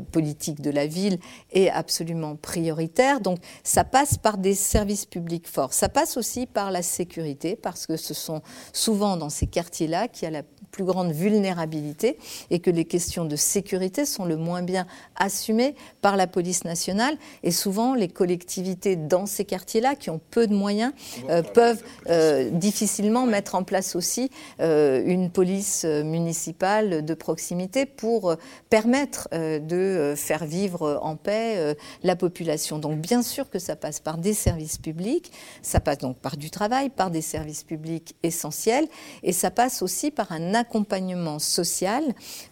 [0.00, 1.18] politique de la ville
[1.52, 3.20] est absolument prioritaire.
[3.20, 5.72] Donc ça passe par des services publics forts.
[5.72, 10.24] Ça passe aussi par la sécurité, parce que ce sont souvent dans ces quartiers-là qu'il
[10.24, 10.42] y a la
[10.74, 12.18] plus grande vulnérabilité
[12.50, 17.16] et que les questions de sécurité sont le moins bien assumées par la police nationale.
[17.44, 20.92] Et souvent, les collectivités dans ces quartiers-là, qui ont peu de moyens,
[21.30, 28.34] euh, peuvent euh, difficilement mettre en place aussi euh, une police municipale de proximité pour
[28.68, 32.78] permettre de faire vivre en paix la population.
[32.78, 35.30] Donc bien sûr que ça passe par des services publics,
[35.62, 38.88] ça passe donc par du travail, par des services publics essentiels,
[39.22, 40.63] et ça passe aussi par un accompagnement
[41.38, 42.02] social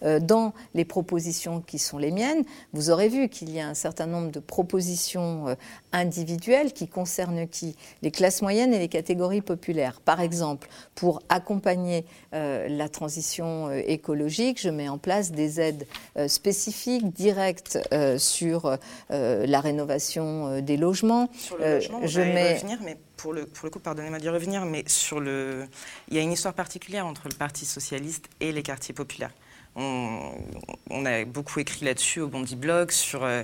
[0.03, 2.45] euh, dans les propositions qui sont les miennes.
[2.73, 5.57] Vous aurez vu qu'il y a un certain nombre de propositions
[5.95, 7.77] euh, individuelles qui concernent qui?
[8.03, 10.01] Les classes moyennes et les catégories populaires.
[10.01, 15.87] Par exemple, pour accompagner euh, la transition écologique, je mets en place des aides
[16.27, 17.79] spécifiques, directes
[18.19, 18.77] sur
[19.11, 21.29] la rénovation des logements.
[21.35, 22.55] Sur le logement, je mets...
[22.55, 25.67] revenir, mais pour le, pour le coup, pardonnez-moi d'y revenir, mais sur le,
[26.09, 29.33] il y a une histoire particulière entre le Parti socialiste et les quartiers populaires.
[29.75, 33.43] On, a beaucoup écrit là-dessus au Bondi Blog sur euh,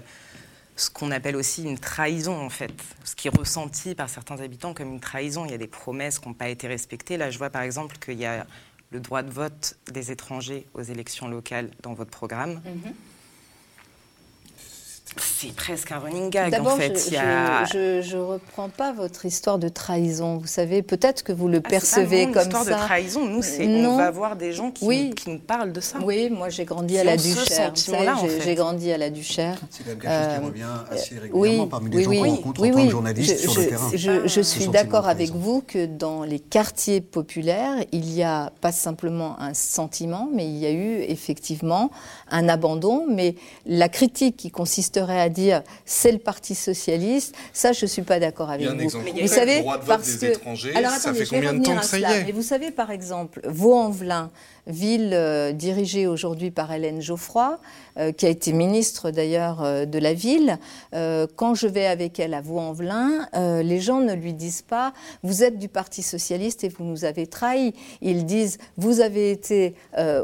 [0.79, 2.73] ce qu'on appelle aussi une trahison, en fait.
[3.05, 5.45] Ce qui est ressenti par certains habitants comme une trahison.
[5.45, 7.17] Il y a des promesses qui n'ont pas été respectées.
[7.17, 8.47] Là, je vois par exemple qu'il y a
[8.91, 12.63] le droit de vote des étrangers aux élections locales dans votre programme.
[12.65, 12.93] Mm-hmm.
[15.21, 17.11] C'est presque un running gag en fait.
[17.11, 20.39] Je, ne reprends pas votre histoire de trahison.
[20.39, 22.43] Vous savez, peut-être que vous le ah, percevez comme ça.
[22.43, 23.27] histoire de trahison.
[23.27, 25.99] Nous, c'est on va voir des gens qui, qui, nous parlent de ça.
[26.03, 27.73] Oui, moi j'ai grandi à la Duchère.
[28.45, 29.59] J'ai grandi à la Duchère.
[29.71, 32.85] C'est quelque chose qui euh, revient assez régulièrement parmi les gens qu'on rencontre en tant
[32.85, 33.91] que journaliste sur le terrain.
[33.95, 39.39] Je, suis d'accord avec vous que dans les quartiers populaires, il y a pas simplement
[39.41, 41.91] un sentiment, mais il y a eu effectivement
[42.31, 43.07] un abandon.
[43.09, 43.35] Mais
[43.67, 48.51] la critique qui consisterait à dire c'est le Parti socialiste, ça je suis pas d'accord
[48.51, 48.89] avec vous.
[48.89, 52.33] vous savez, parce que alors ça fait combien de temps que ça y est Mais
[52.33, 54.31] vous savez par exemple, Vaux-en-Velin,
[54.69, 57.59] ville euh, dirigée aujourd'hui par Hélène Geoffroy,
[57.99, 60.59] euh, qui a été ministre d'ailleurs euh, de la ville.
[61.37, 63.29] quand je vais avec elle à Vaux-en-Velin,
[63.63, 67.27] les gens ne lui disent pas vous êtes du Parti socialiste et vous nous avez
[67.27, 67.75] trahis.
[68.03, 69.75] Ils disent vous avez été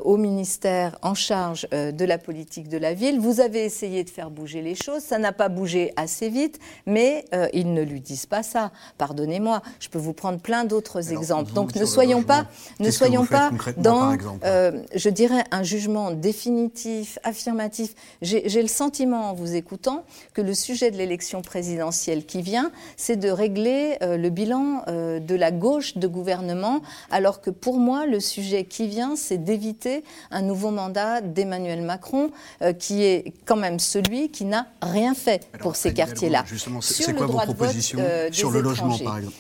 [0.04, 4.30] au ministère en charge de la politique de la ville, vous avez essayé de faire
[4.30, 8.42] bouger les choses, ça n'a pas bougé assez vite, mais ils ne lui disent pas
[8.42, 8.72] ça.
[8.98, 11.52] Pardonnez-moi, je peux vous prendre plein d'autres exemples.
[11.52, 12.46] Donc ne soyons pas,
[12.80, 17.94] ne soyons pas dans euh, je dirais, un jugement définitif, affirmatif.
[18.22, 23.16] J'ai le sentiment, en vous écoutant, que le sujet de l'élection présidentielle qui vient, c'est
[23.16, 28.06] de régler euh, le bilan euh, de la gauche de gouvernement, alors que pour moi,
[28.06, 32.30] le sujet qui vient, c'est d'éviter un nouveau mandat d'Emmanuel Macron,
[32.78, 36.44] qui est quand même celui qui n'a rien fait pour ces quartiers-là.
[36.46, 37.98] Justement, c'est quoi vos propositions
[38.30, 39.34] sur le logement, par exemple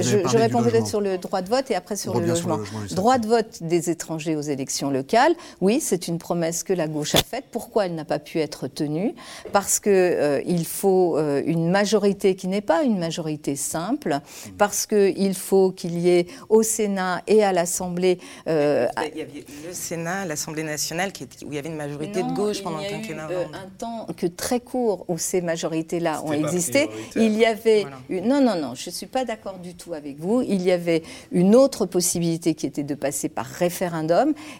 [0.00, 2.58] je, réponds peut-être sur le droit de vote et après sur le logement.
[2.90, 5.34] droit de vote des étrangers aux élections locales.
[5.60, 7.44] Oui, c'est une promesse que la gauche a faite.
[7.50, 9.14] Pourquoi elle n'a pas pu être tenue?
[9.52, 14.20] Parce qu'il euh, faut euh, une majorité qui n'est pas une majorité simple,
[14.58, 18.18] parce qu'il faut qu'il y ait au Sénat et à l'Assemblée.
[18.48, 22.22] Euh, il y avait le Sénat, l'Assemblée nationale, qui, où il y avait une majorité
[22.22, 23.26] de gauche pendant le quinquennat.
[23.28, 26.88] Il y a eu un temps que très court où ces majorités-là ont existé.
[27.16, 30.42] Il y avait non, non, non, je ne suis pas d'accord du tout avec vous.
[30.42, 34.11] Il y avait une autre possibilité qui était de passer par référendum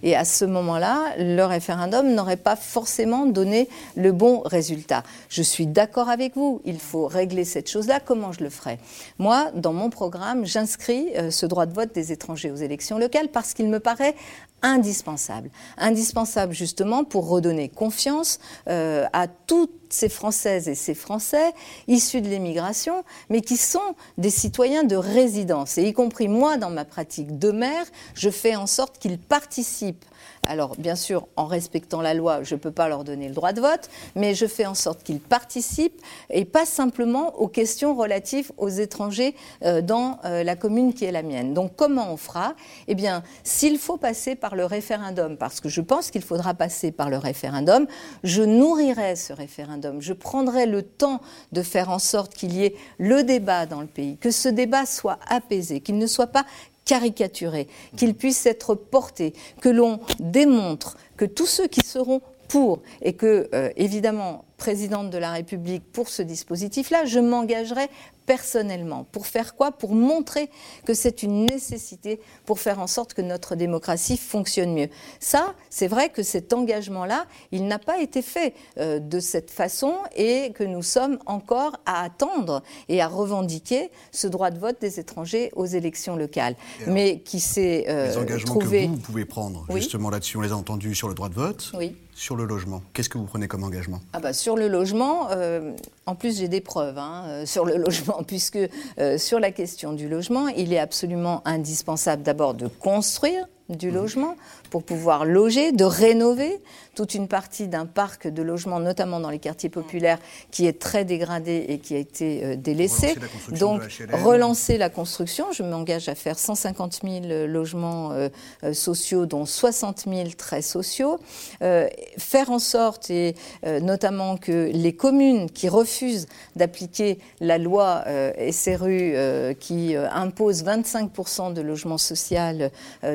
[0.03, 5.03] et à ce moment-là, le référendum n'aurait pas forcément donné le bon résultat.
[5.29, 8.01] Je suis d'accord avec vous, il faut régler cette chose-là.
[8.01, 8.79] Comment je le ferai?
[9.19, 13.29] Moi, dans mon programme, j'inscris euh, ce droit de vote des étrangers aux élections locales
[13.29, 14.15] parce qu'il me paraît
[14.63, 15.51] indispensable.
[15.77, 18.39] Indispensable justement pour redonner confiance
[18.69, 21.53] euh, à toutes ces Françaises et ces Français
[21.89, 25.79] issus de l'immigration, mais qui sont des citoyens de résidence.
[25.79, 30.05] Et y compris moi, dans ma pratique de maire, je fais en sorte qu'ils participent
[30.45, 33.53] alors, bien sûr, en respectant la loi, je ne peux pas leur donner le droit
[33.53, 38.51] de vote, mais je fais en sorte qu'ils participent et pas simplement aux questions relatives
[38.59, 41.55] aux étrangers euh, dans euh, la commune qui est la mienne.
[41.55, 42.55] Donc, comment on fera?
[42.89, 46.91] Eh bien, s'il faut passer par le référendum, parce que je pense qu'il faudra passer
[46.91, 47.87] par le référendum,
[48.25, 50.03] je nourrirai ce référendum.
[50.03, 51.21] Je prendrai le temps
[51.53, 54.87] de faire en sorte qu'il y ait le débat dans le pays, que ce débat
[54.87, 56.45] soit apaisé, qu'il ne soit pas
[56.85, 63.15] caricaturé, qu'il puisse être porté, que l'on démontre que tous ceux qui seront pour et
[63.15, 67.89] que, euh, évidemment, présidente de la République pour ce dispositif-là, je m'engagerai
[68.27, 69.05] personnellement.
[69.13, 69.73] Pour faire quoi?
[69.73, 70.51] Pour montrer
[70.85, 74.89] que c'est une nécessité pour faire en sorte que notre démocratie fonctionne mieux.
[75.21, 79.95] Ça, c'est vrai que cet engagement-là, il n'a pas été fait euh, de cette façon
[80.17, 85.01] et que nous sommes encore à attendre et à revendiquer ce droit de vote des
[85.01, 86.57] étrangers aux élections locales.
[86.87, 90.53] Mais qui s'est euh, Les engagements que vous, vous pouvez prendre, justement là-dessus, on les
[90.53, 91.73] a entendus sur le droit de vote.
[91.75, 91.97] Oui.
[92.15, 94.01] Sur le logement, qu'est-ce que vous prenez comme engagement?
[94.13, 95.73] Ah bah, Sur le logement, euh,
[96.07, 98.59] en plus j'ai des preuves hein, sur le logement puisque
[98.99, 104.37] euh, sur la question du logement, il est absolument indispensable d'abord de construire du logement
[104.71, 106.61] pour pouvoir loger, de rénover
[106.95, 110.19] toute une partie d'un parc de logements, notamment dans les quartiers populaires,
[110.51, 113.15] qui est très dégradé et qui a été euh, délaissé.
[113.51, 113.83] Donc,
[114.13, 115.47] relancer la construction.
[115.53, 118.29] Je m'engage à faire 150 000 logements euh,
[118.65, 121.19] euh, sociaux, dont 60 000 très sociaux.
[121.61, 123.35] faire en sorte, et
[123.81, 128.05] notamment que les communes qui refusent d'appliquer la loi
[128.51, 129.15] SRU
[129.59, 132.23] qui impose 25% de logements sociaux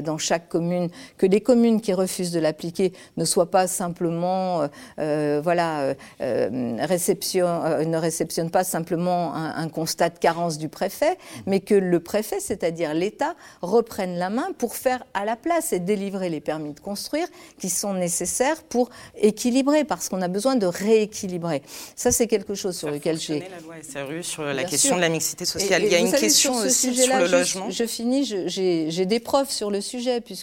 [0.04, 5.94] dans chaque commune, que les communes qui refusent de l'appliquer ne soient pas simplement, voilà,
[6.20, 7.48] réception,
[7.86, 12.40] ne réceptionnent pas simplement un, un constat de carence du préfet, mais que le préfet,
[12.40, 16.80] c'est-à-dire l'État, reprenne la main pour faire à la place et délivrer les permis de
[16.80, 17.28] construire
[17.60, 21.62] qui sont nécessaires pour équilibrer, parce qu'on a besoin de rééquilibrer.
[21.96, 23.40] Ça, c'est quelque chose sur lequel j'ai.
[23.40, 25.84] la loi SRU sur la question de la mixité sociale.
[25.84, 27.70] Il y a une question aussi sur le logement.
[27.70, 30.37] Je, finis, j'ai des preuves sur le sujet, puisque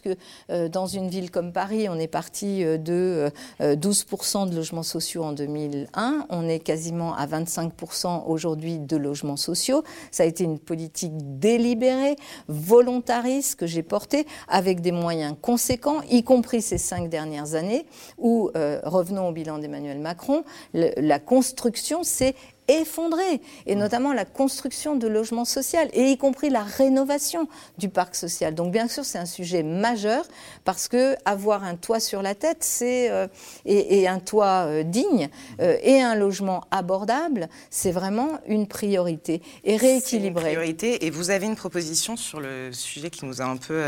[0.50, 3.30] euh, dans une ville comme Paris, on est parti euh, de
[3.60, 9.36] 12% euh, de logements sociaux en 2001, on est quasiment à 25% aujourd'hui de logements
[9.36, 9.84] sociaux.
[10.10, 12.16] Ça a été une politique délibérée,
[12.48, 17.86] volontariste que j'ai portée avec des moyens conséquents, y compris ces cinq dernières années,
[18.18, 18.50] où,
[18.84, 22.34] revenons au bilan d'Emmanuel Macron, la construction s'est
[22.68, 27.48] effondré, et notamment la construction de logements sociaux, et y compris la rénovation
[27.78, 28.54] du parc social.
[28.54, 30.24] Donc bien sûr, c'est un sujet majeur,
[30.64, 33.26] parce que avoir un toit sur la tête, c'est euh,
[33.64, 35.28] et, un toit euh, digne
[35.60, 40.50] euh, et un logement abordable, c'est vraiment une priorité et rééquilibré.
[40.50, 43.82] Une priorité, et vous avez une proposition sur le sujet qui nous a un peu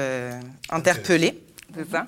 [0.71, 1.43] interpellés,
[1.75, 2.07] c'est ça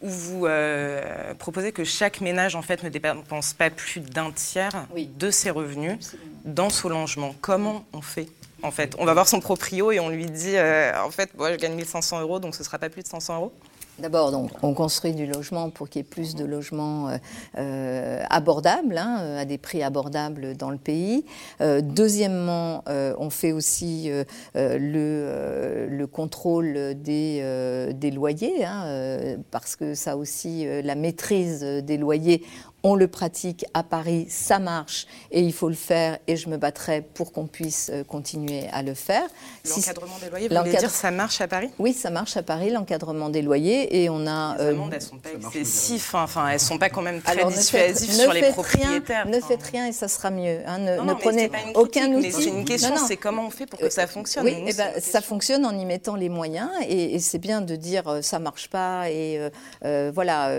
[0.00, 4.86] où vous euh, proposez que chaque ménage en fait ne dépense pas plus d'un tiers
[4.96, 5.98] de ses revenus
[6.44, 7.34] dans son logement.
[7.40, 8.28] Comment on fait
[8.62, 8.94] en fait?
[8.98, 11.74] On va voir son proprio et on lui dit euh, en fait moi je gagne
[11.74, 13.52] 1500 euros donc ce sera pas plus de 500 euros?
[14.00, 17.16] D'abord, donc, on construit du logement pour qu'il y ait plus de logements euh,
[17.58, 21.24] euh, abordables, hein, euh, à des prix abordables dans le pays.
[21.60, 24.10] deuxièmement, on fait aussi
[24.54, 32.42] le, le, contrôle des, des loyers, hein, parce que ça aussi, la maîtrise des loyers,
[32.82, 36.56] on le pratique à Paris, ça marche et il faut le faire et je me
[36.56, 39.28] battrai pour qu'on puisse euh, continuer à le faire.
[39.68, 41.70] L'encadrement des loyers, vous voulez dire ça marche à Paris?
[41.78, 44.56] Oui, ça marche à Paris, l'encadrement des loyers et on a...
[44.58, 48.12] Les amendes, euh, elles sont pas excessives, enfin elles sont pas quand même très dissuasives
[48.12, 49.26] sur les propriétaires.
[49.26, 50.60] ne faites rien et ça sera mieux.
[50.66, 50.78] Hein.
[50.78, 52.32] ne, prenez aucun outil.
[52.32, 54.44] C'est une question, c'est comment on fait pour que ça fonctionne.
[54.44, 58.08] Oui, eh ben, ça fonctionne en y mettant les moyens et, c'est bien de dire
[58.08, 59.50] euh, ça marche pas et
[59.82, 60.56] voilà,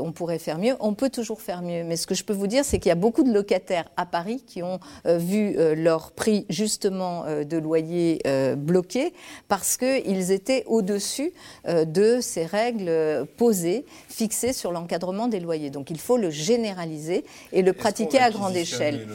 [0.00, 0.74] on pourrait faire mieux.
[0.80, 1.84] On peut toujours faire mieux.
[1.84, 4.06] Mais ce que je peux vous dire, c'est qu'il y a beaucoup de locataires à
[4.06, 8.20] Paris qui ont euh, vu euh, leur prix justement euh, de loyer
[8.56, 9.12] bloqué
[9.48, 11.32] parce qu'ils étaient au-dessus
[11.66, 15.70] de ces règles posées, fixées sur l'encadrement des loyers.
[15.70, 19.08] Donc il faut le généraliser et le pratiquer à grande échelle.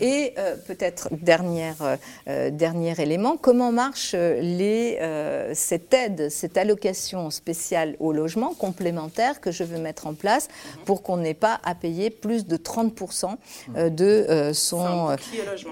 [0.00, 0.34] Et
[0.66, 4.98] peut-être dernière, dernier élément, comment marche les,
[5.54, 10.48] cette aide, cette allocation spéciale au logement complémentaire que je veux mettre en place
[10.84, 13.36] pour qu'on n'ait pas à payer plus de 30%
[13.76, 15.16] euh, de euh, son...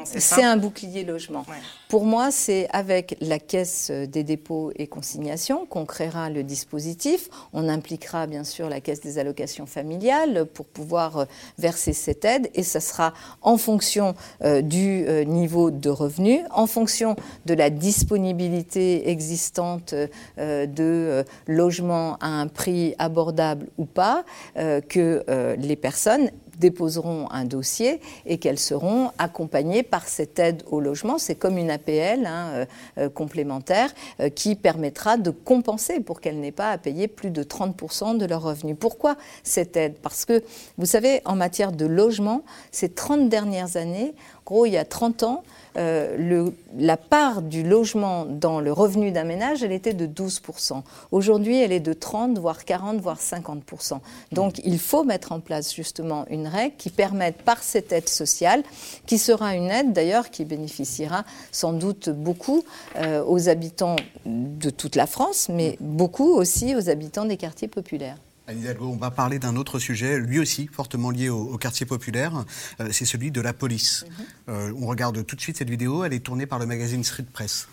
[0.05, 1.45] C'est un bouclier logement.
[1.89, 7.29] Pour moi, c'est avec la caisse des dépôts et consignations qu'on créera le dispositif.
[7.53, 11.25] On impliquera bien sûr la caisse des allocations familiales pour pouvoir euh,
[11.59, 14.15] verser cette aide et ça sera en fonction
[14.63, 19.95] du niveau de revenus, en fonction de la disponibilité existante
[20.39, 25.25] de logements à un prix abordable ou pas, que
[25.59, 26.12] les personnes
[26.59, 31.19] déposeront un dossier et qu'elles seront accompagnées par cette aide au logement.
[31.19, 32.67] C'est comme une APL hein, euh,
[32.99, 37.43] euh, complémentaire euh, qui permettra de compenser pour qu'elles n'aient pas à payer plus de
[37.43, 38.77] 30% de leurs revenus.
[38.79, 39.97] Pourquoi cette aide?
[40.03, 40.43] Parce que,
[40.79, 44.15] vous savez, en matière de logement, ces 30 dernières années,
[44.47, 45.43] gros, il y a 30 ans,
[45.79, 50.83] euh, le, la part du logement dans le revenu d'un ménage, elle était de 12%.
[51.11, 53.99] Aujourd'hui, elle est de 30, voire 40, voire 50%.
[54.33, 58.63] Donc, il faut mettre en place justement une règle qui permette par cette aide sociale,
[59.07, 62.65] qui sera une aide d'ailleurs qui bénéficiera sans doute beaucoup
[62.97, 68.19] euh, aux habitants de toute la France, mais beaucoup aussi aux habitants des quartiers populaires.
[68.49, 72.45] Anne Hidalgo, on va parler d'un autre sujet, lui aussi fortement lié au, quartier populaire,
[72.81, 74.05] euh, c'est celui de la police.
[74.05, 74.25] Mhm.
[74.49, 77.27] Euh, on regarde tout de suite cette vidéo, elle est tournée par le magazine Street
[77.33, 77.69] Press.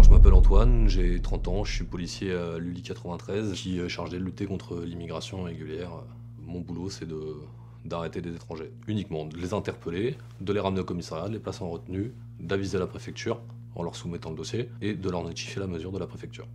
[0.00, 4.18] je m'appelle Antoine, j'ai 30 ans, je suis policier à l'ULI 93 qui est chargé
[4.18, 5.90] de lutter contre l'immigration régulière.
[6.46, 7.36] Mon boulot, c'est de
[7.84, 11.62] d'arrêter des étrangers uniquement, de les interpeller, de les ramener au commissariat, de les placer
[11.62, 13.40] en retenue, d'aviser la préfecture
[13.78, 16.46] en leur soumettant le dossier et de leur notifier la mesure de la préfecture.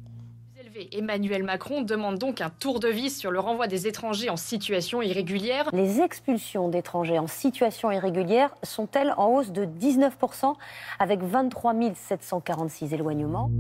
[0.92, 5.02] Emmanuel Macron demande donc un tour de vis sur le renvoi des étrangers en situation
[5.02, 5.70] irrégulière.
[5.72, 10.56] Les expulsions d'étrangers en situation irrégulière sont-elles en hausse de 19%
[11.00, 13.52] avec 23 746 éloignements?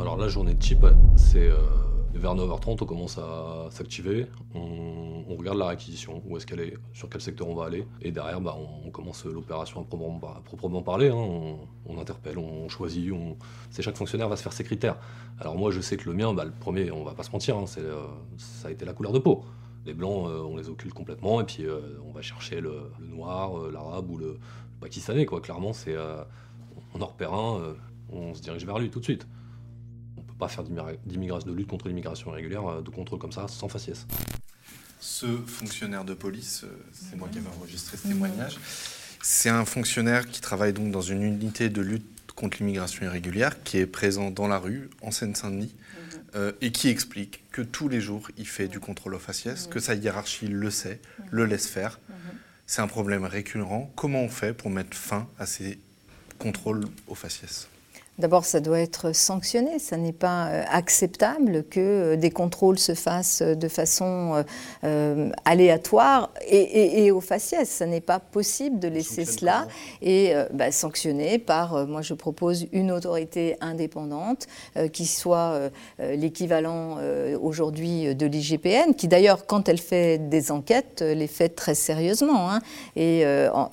[0.00, 1.58] Alors la journée de type, c'est euh,
[2.22, 7.08] vers 9h30, on commence à s'activer, on, regarde la réquisition, où est-ce qu'elle est, sur
[7.08, 9.84] quel secteur on va aller, et derrière, bah, on, commence l'opération à
[10.44, 11.08] proprement, parler.
[11.08, 11.56] Hein.
[11.86, 13.12] on, interpelle, on choisit,
[13.76, 14.98] chaque fonctionnaire va se faire ses critères.
[15.40, 17.56] Alors moi, je sais que le mien, bah, le premier, on va pas se mentir,
[17.56, 18.06] hein, euh,
[18.36, 19.44] ça a été la couleur de peau.
[19.84, 23.56] Les blancs, euh, on les occulte complètement, et puis euh, on va chercher le, noir,
[23.72, 24.38] l'arabe ou le,
[24.80, 25.26] pakistanais.
[25.26, 25.72] Clairement,
[26.94, 27.74] on en repère un,
[28.12, 29.26] on se dirige vers lui tout de suite
[30.42, 30.64] pas faire
[31.06, 34.06] d'immigration, de lutte contre l'immigration irrégulière, euh, de contrôle comme ça, sans faciès.
[35.00, 38.58] Ce fonctionnaire de police, euh, c'est moi qui avais enregistré ce témoignage,
[39.22, 43.78] c'est un fonctionnaire qui travaille donc dans une unité de lutte contre l'immigration irrégulière, qui
[43.78, 46.20] est présent dans la rue, en Seine-Saint-Denis, mhm.
[46.34, 49.78] euh, et qui explique que tous les jours, il fait du contrôle au faciès, que
[49.78, 51.24] sa hiérarchie le sait, mhm.
[51.30, 52.00] le laisse faire.
[52.08, 52.14] Mhm.
[52.66, 53.92] C'est un problème récurrent.
[53.94, 55.78] Comment on fait pour mettre fin à ces
[56.38, 57.68] contrôles au faciès?
[58.22, 59.80] D'abord, ça doit être sanctionné.
[59.80, 64.44] Ça n'est pas euh, acceptable que euh, des contrôles se fassent de façon
[64.84, 67.68] euh, aléatoire et, au faciès.
[67.68, 69.66] Ça n'est pas possible de laisser cela
[70.02, 74.46] et bah, sanctionner par, moi je propose une autorité indépendante
[74.92, 76.98] qui soit l'équivalent
[77.40, 82.50] aujourd'hui de l'IGPN, qui d'ailleurs, quand elle fait des enquêtes, les fait très sérieusement.
[82.50, 82.60] Hein.
[82.96, 83.24] Et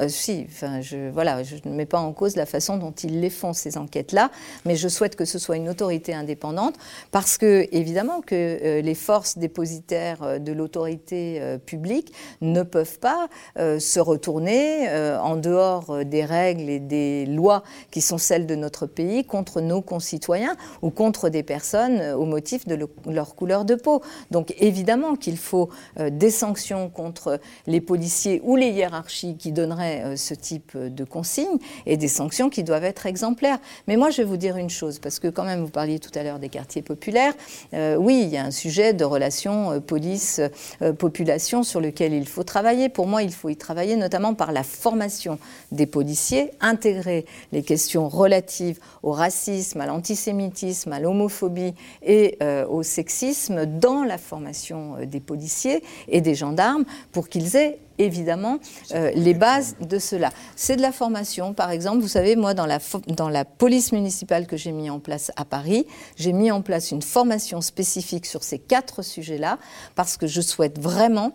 [0.07, 3.29] si, enfin, je, voilà, je ne mets pas en cause la façon dont ils les
[3.29, 4.31] font, ces enquêtes-là
[4.65, 6.75] mais je souhaite que ce soit une autorité indépendante
[7.11, 12.99] parce que, évidemment, que euh, les forces dépositaires euh, de l'autorité euh, publique ne peuvent
[12.99, 13.27] pas
[13.57, 14.89] se retourner
[15.21, 19.81] en dehors des règles et des lois qui sont celles de notre pays contre nos
[19.81, 22.77] concitoyens ou contre des personnes au motif de
[23.07, 24.01] leur couleur de peau.
[24.31, 30.33] Donc, évidemment qu'il faut des sanctions contre les policiers ou les hiérarchies qui donneraient ce
[30.33, 33.59] type de consignes et des sanctions qui doivent être exemplaires.
[33.87, 36.39] Mais moi, vous dire une chose, parce que quand même, vous parliez tout à l'heure
[36.39, 37.33] des quartiers populaires.
[37.73, 42.43] Euh, oui, il y a un sujet de relation euh, police-population sur lequel il faut
[42.43, 42.89] travailler.
[42.89, 45.39] Pour moi, il faut y travailler notamment par la formation
[45.71, 52.83] des policiers, intégrer les questions relatives au racisme, à l'antisémitisme, à l'homophobie et euh, au
[52.83, 58.59] sexisme dans la formation des policiers et des gendarmes pour qu'ils aient évidemment
[58.93, 60.31] euh, les bases de cela.
[60.55, 64.71] C'est de la formation, par exemple, vous savez, moi, dans la, police municipale que j'ai
[64.71, 65.85] mis en place à Paris,
[66.15, 69.59] j'ai mis en place une formation spécifique sur ces quatre sujets-là,
[69.95, 71.33] parce que je souhaite vraiment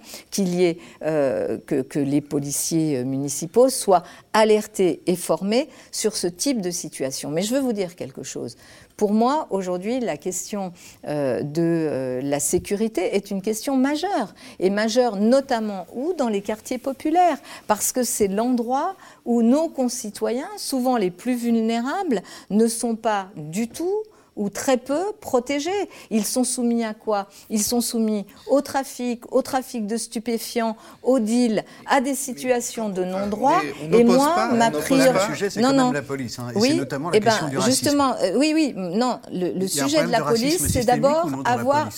[1.02, 4.02] euh, que, que les policiers euh, municipaux soient
[4.32, 7.30] alertés et formés sur ce type de situation.
[7.30, 8.56] Mais je veux vous dire quelque chose.
[8.96, 10.72] Pour moi, aujourd'hui, la question
[11.06, 16.12] euh, de euh, la sécurité est une question majeure, et majeure notamment où?
[16.14, 22.22] Dans les quartiers populaires, parce que c'est l'endroit où nos concitoyens, souvent les plus vulnérables,
[22.50, 24.02] ne sont pas du tout
[24.36, 25.70] ou très peu protégés.
[26.10, 27.28] Ils sont soumis à quoi?
[27.50, 33.04] Ils sont soumis au trafic, au trafic de stupéfiants, au deal, à des situations de
[33.04, 33.60] non-droit.
[33.92, 37.20] Et moi, ma priorité, c'est non, non, la police, hein, et oui, notamment la eh
[37.20, 37.84] question ben, du racisme.
[37.84, 41.88] Justement, euh, oui, oui, non, le, sujet de la police, c'est d'abord avoir.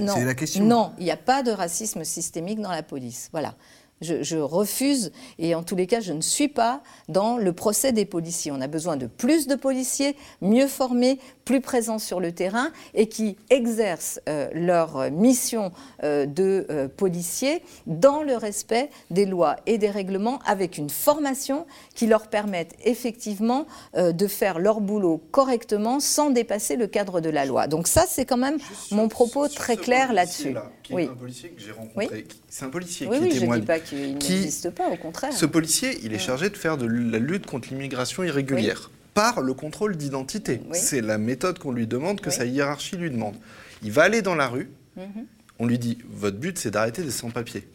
[0.00, 0.64] Non, la question.
[0.64, 3.28] non, il n'y a pas de racisme systémique dans la police.
[3.32, 3.54] Voilà.
[4.00, 8.04] Je, refuse, et en tous les cas, je ne suis pas dans le procès des
[8.04, 8.50] policiers.
[8.50, 13.08] On a besoin de plus de policiers, mieux formés, plus présents sur le terrain et
[13.08, 15.72] qui exercent euh, leur mission
[16.02, 21.66] euh, de euh, policiers dans le respect des lois et des règlements avec une formation
[21.94, 27.44] qui leur permette effectivement de faire leur boulot correctement sans dépasser le cadre de la
[27.44, 27.66] loi.
[27.66, 28.58] Donc ça, c'est quand même
[28.90, 30.54] mon propos très clair là-dessus.
[30.90, 31.08] oui.
[31.10, 32.26] un policier que j'ai rencontré.
[32.48, 33.56] C'est un policier oui, qui oui, témoigne.
[33.56, 35.32] Je dis pas qu'il n'existe pas, au contraire.
[35.32, 39.54] Ce policier, il est chargé de faire de la lutte contre l'immigration irrégulière par le
[39.54, 40.60] contrôle d'identité.
[40.72, 43.36] C'est la méthode qu'on lui demande, que sa hiérarchie lui demande.
[43.82, 45.26] Il va aller dans la rue, mhm.
[45.58, 47.68] on lui dit, votre but c'est d'arrêter des sans-papiers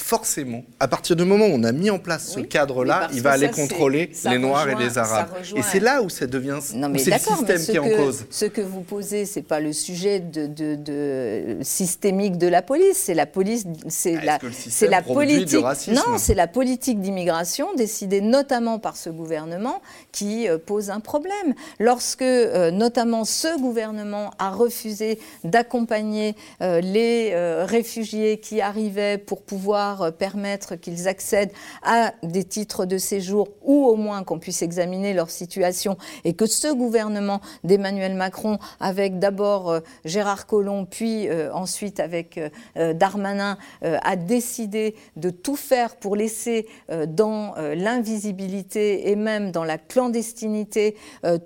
[0.00, 3.32] forcément, à partir du moment où on a mis en place ce cadre-là, il va
[3.32, 5.28] aller contrôler les Noirs et les Arabes.
[5.56, 6.58] Et c'est là où ça devient.
[6.60, 8.26] C'est le système qui est en cause.
[8.30, 12.96] Ce que vous posez, c'est pas le sujet de, systémique de la police.
[12.96, 13.64] C'est la police.
[13.88, 15.64] C'est la, c'est la politique.
[15.88, 19.80] Non, c'est la politique d'immigration décidée notamment par ce gouvernement
[20.12, 21.54] qui euh, pose un problème.
[21.78, 27.34] Lorsque, euh, notamment, ce gouvernement a refusé d'accompagner euh, les
[27.64, 33.86] réfugiés qui arrivaient pour pouvoir euh, permettre qu'ils accèdent à des titres de séjour ou
[33.86, 39.70] au moins qu'on puisse examiner leur situation et que ce gouvernement d'Emmanuel Macron, avec d'abord
[39.70, 42.40] euh, Gérard Collomb, puis euh, ensuite avec
[42.76, 46.66] Darmanin, a décidé de tout faire pour laisser
[47.08, 50.96] dans l'invisibilité et même dans la clandestinité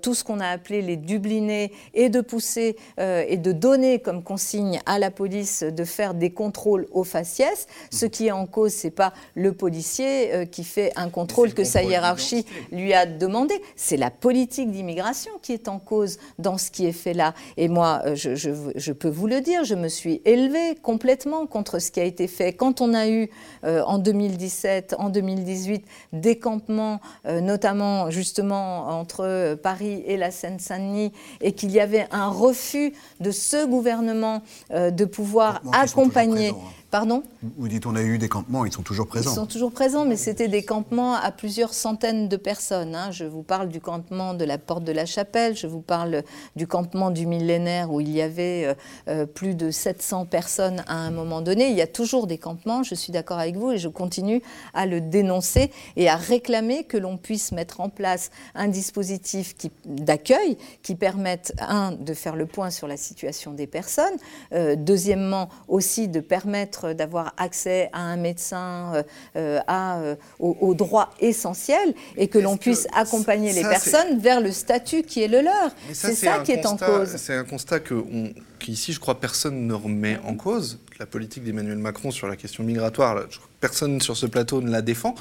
[0.01, 4.79] tout ce qu'on a appelé les dublinés et de pousser et de donner comme consigne
[4.85, 7.67] à la police de faire des contrôles au faciès.
[7.91, 11.63] Ce qui est en cause, c'est pas le policier euh, qui fait un contrôle que
[11.63, 16.71] sa hiérarchie lui a demandé, c'est la politique d'immigration qui est en cause dans ce
[16.71, 17.33] qui est fait là.
[17.57, 21.45] Et moi, euh, je, je- je peux vous le dire, je me suis élevée complètement
[21.47, 22.53] contre ce qui a été fait.
[22.53, 23.29] Quand on a eu
[23.63, 31.11] euh, en 2017, en 2018, des campements, euh, notamment justement entre Paris et la Seine-Saint-Denis,
[31.41, 36.49] et qu'il y avait un refus de ce gouvernement euh, de pouvoir accompagner.
[36.49, 36.55] hein.
[36.91, 37.23] Pardon
[37.57, 39.31] Vous dites on a eu des campements, ils sont toujours présents.
[39.31, 42.95] ils sont toujours présents, mais c'était des campements à plusieurs centaines de personnes.
[42.95, 43.11] hein.
[43.11, 46.23] Je vous parle du campement de la Porte de la Chapelle, je vous parle
[46.55, 48.73] du campement du millénaire où il y avait euh,
[49.09, 51.67] euh, plus de 700 personnes à un moment donné.
[51.69, 54.41] Il y a toujours des campements, je suis d'accord avec vous, et je continue
[54.73, 59.55] à le dénoncer et à réclamer que l'on puisse mettre en place un dispositif
[59.85, 64.15] d'accueil qui permette, un, de faire le point sur la situation des personnes,
[64.53, 69.03] euh, deuxièmement, aussi de permettre d'avoir accès à un médecin, euh,
[69.35, 74.19] euh, à, euh, aux, aux droits essentiels, et que l'on puisse accompagner les ça, personnes
[74.19, 75.69] vers le statut qui est le leur.
[75.93, 77.15] Ça, C'est ça qui est en cause.
[77.17, 80.79] C'est un constat que on- qu'ici, je crois, personne ne remet en cause.
[80.99, 84.61] La politique d'Emmanuel Macron sur la question migratoire, je crois que personne sur ce plateau
[84.61, 85.13] ne la défend.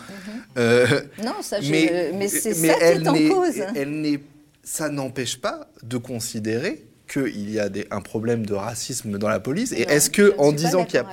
[0.57, 0.87] Euh,
[1.19, 1.25] Mhm.
[1.25, 3.55] Non, ça, je- mais c'est ça qui est en cause.
[3.75, 4.21] Elle
[4.63, 9.39] ça n'empêche pas de considérer qu'il y a des- un problème de racisme dans la
[9.39, 9.73] police.
[9.73, 11.07] Et est-ce que, en disant qu'il y a,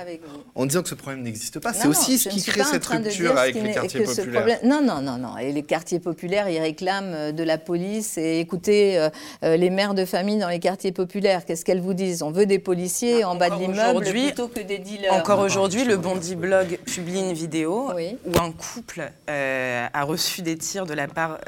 [0.54, 3.04] en disant que ce problème n'existe pas, c'est aussi ce qui crée cette train de
[3.04, 5.36] rupture avec les quartiers populaires problème- Non, non, non, non.
[5.38, 8.16] Et les quartiers populaires, ils réclament euh, de la police.
[8.16, 9.10] Et écoutez, euh,
[9.44, 12.22] euh, les mères de famille dans les quartiers populaires, qu'est-ce qu'elles vous disent?
[12.22, 15.12] On veut des policiers en bas de l'immeuble aujourd'hui- plutôt que des dealers.
[15.12, 17.90] Encore aujourd'hui, le Bondi Blog publie une vidéo
[18.26, 21.38] où un couple euh, a reçu des tirs de la part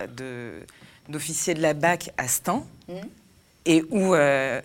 [1.09, 2.93] d'officiers de la BAC à Stein Hmm.
[3.67, 4.61] Et où euh,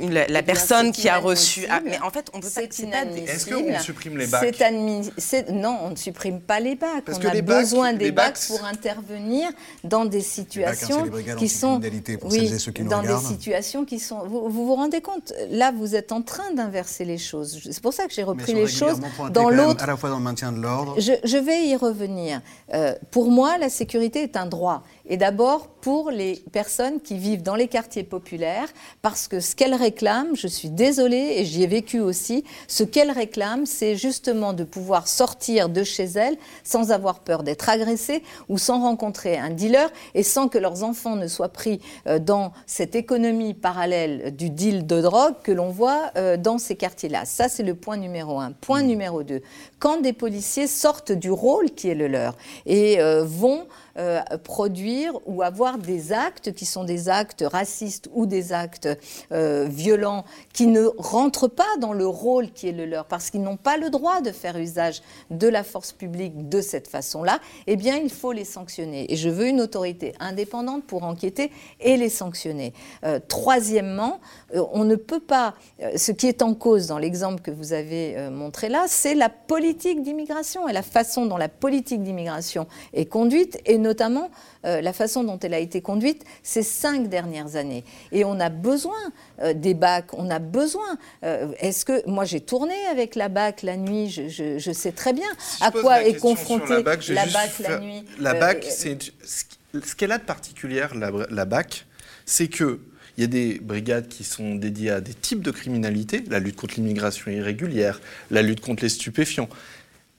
[0.00, 1.66] la, la Eh personne qui a reçu.
[1.68, 2.62] Ah, mais en fait, on peut pas.
[2.62, 7.04] Est-ce qu'on supprime les bacs C'est admis- c'est- Non, on ne supprime pas les bacs.
[7.04, 9.50] Parce on que a les bacs- besoin des les bacs bacs- pour intervenir
[9.84, 11.04] dans des bacs, hein, situations
[11.36, 14.20] qui sont anticriminalité pour oui, celles et ceux qui nous dans des situations qui sont.
[14.26, 17.60] Vous, vous vous rendez compte Là, vous êtes en train d'inverser les choses.
[17.70, 18.98] C'est pour ça que j'ai repris les choses
[19.30, 20.94] dans l'autre À la fois dans le maintien de l'ordre.
[20.98, 22.40] je, je vais y revenir.
[22.72, 24.82] Euh, pour moi, la sécurité est un droit.
[25.12, 28.68] Et d'abord pour les personnes qui vivent dans les quartiers populaires,
[29.02, 33.10] parce que ce qu'elles réclament, je suis désolée et j'y ai vécu aussi, ce qu'elles
[33.10, 38.56] réclament, c'est justement de pouvoir sortir de chez elles sans avoir peur d'être agressées ou
[38.56, 42.94] sans rencontrer un dealer et sans que leurs enfants ne soient pris euh, dans cette
[42.94, 47.26] économie parallèle du deal de drogue que l'on voit euh, dans ces quartiers-là.
[47.26, 48.52] Ça, c'est le point numéro un.
[48.52, 49.42] Point numéro deux,
[49.78, 53.66] quand des policiers sortent du rôle qui est le leur et euh, vont
[53.98, 58.88] euh, produire ou avoir des actes qui sont des actes racistes ou des actes
[59.32, 60.24] euh, violents
[60.54, 63.76] qui ne rentrent pas dans le rôle qui est le leur parce qu'ils n'ont pas
[63.76, 68.08] le droit de faire usage de la force publique de cette façon-là, eh bien il
[68.08, 69.12] faut les sanctionner.
[69.12, 72.72] Et je veux une autorité indépendante pour enquêter et les sanctionner.
[73.04, 74.20] Euh, troisièmement,
[74.54, 75.54] on ne peut pas,
[75.96, 80.02] ce qui est en cause dans l'exemple que vous avez montré là, c'est la politique
[80.02, 84.30] d'immigration et la façon dont la politique d'immigration est conduite et notamment
[84.64, 87.84] euh, la façon dont elle a été conduite ces cinq dernières années.
[88.12, 88.96] Et on a besoin
[89.42, 90.96] euh, des bacs, on a besoin.
[91.24, 94.92] euh, Est-ce que moi j'ai tourné avec la bac la nuit, je, je- je sais
[94.92, 98.04] très bien Si à quoi est confrontée la BAC, la bac la nuit.
[98.18, 99.44] La BAC, c'est ce
[99.86, 101.86] ce qu'elle a de particulière, la, la BAC,
[102.26, 102.80] c'est que
[103.16, 106.56] il y a des brigades qui sont dédiées à des types de criminalité, la lutte
[106.56, 109.48] contre l'immigration irrégulière, la lutte contre les stupéfiants.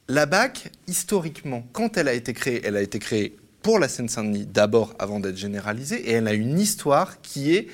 [0.10, 4.46] La BAC, historiquement, quand elle a été créée, elle a été créée pour la Seine-Saint-Denis
[4.46, 7.68] d'abord avant d'être généralisée, et elle a une histoire qui est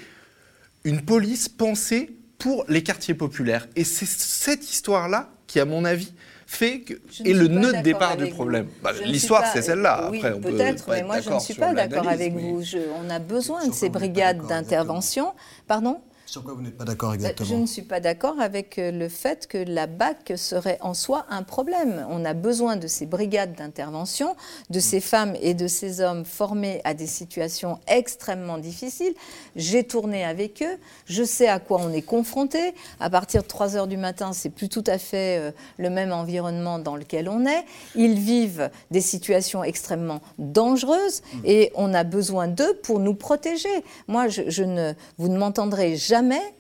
[0.86, 3.68] une police pensée pour les quartiers populaires.
[3.76, 6.14] Et c'est cette histoire-là qui, à mon avis,
[6.46, 6.94] fait que,
[7.26, 8.68] est le nœud de départ du problème.
[8.82, 10.08] Bah, L'histoire, c'est celle-là.
[10.10, 12.42] Oui, Après, on peut peut-être, pas mais moi, je ne suis pas d'accord avec mais-
[12.42, 12.62] vous.
[12.64, 15.34] Je- on a besoin de ces brigades d'intervention.
[15.68, 16.00] Pardon?
[16.30, 18.92] Sur quoi vous n'êtes pas d'accord Bah, exactement Je ne suis pas d'accord avec euh,
[18.92, 22.06] le fait que la BAC serait en soi un problème.
[22.08, 24.36] On a besoin de ces brigades d'intervention,
[24.70, 29.16] de ces femmes et de ces hommes formés à des situations extrêmement difficiles.
[29.56, 30.78] J'ai tourné avec eux,
[31.08, 32.76] je sais à quoi on est confronté.
[33.00, 36.12] À partir de 3 heures du matin, c'est plus tout à fait euh, le même
[36.12, 37.66] environnement dans lequel on est.
[37.96, 43.84] Ils vivent des situations extrêmement dangereuses et on a besoin d'eux pour nous protéger.
[44.08, 46.59] Moi, je, je ne, vous ne m'entendrez jamais jamais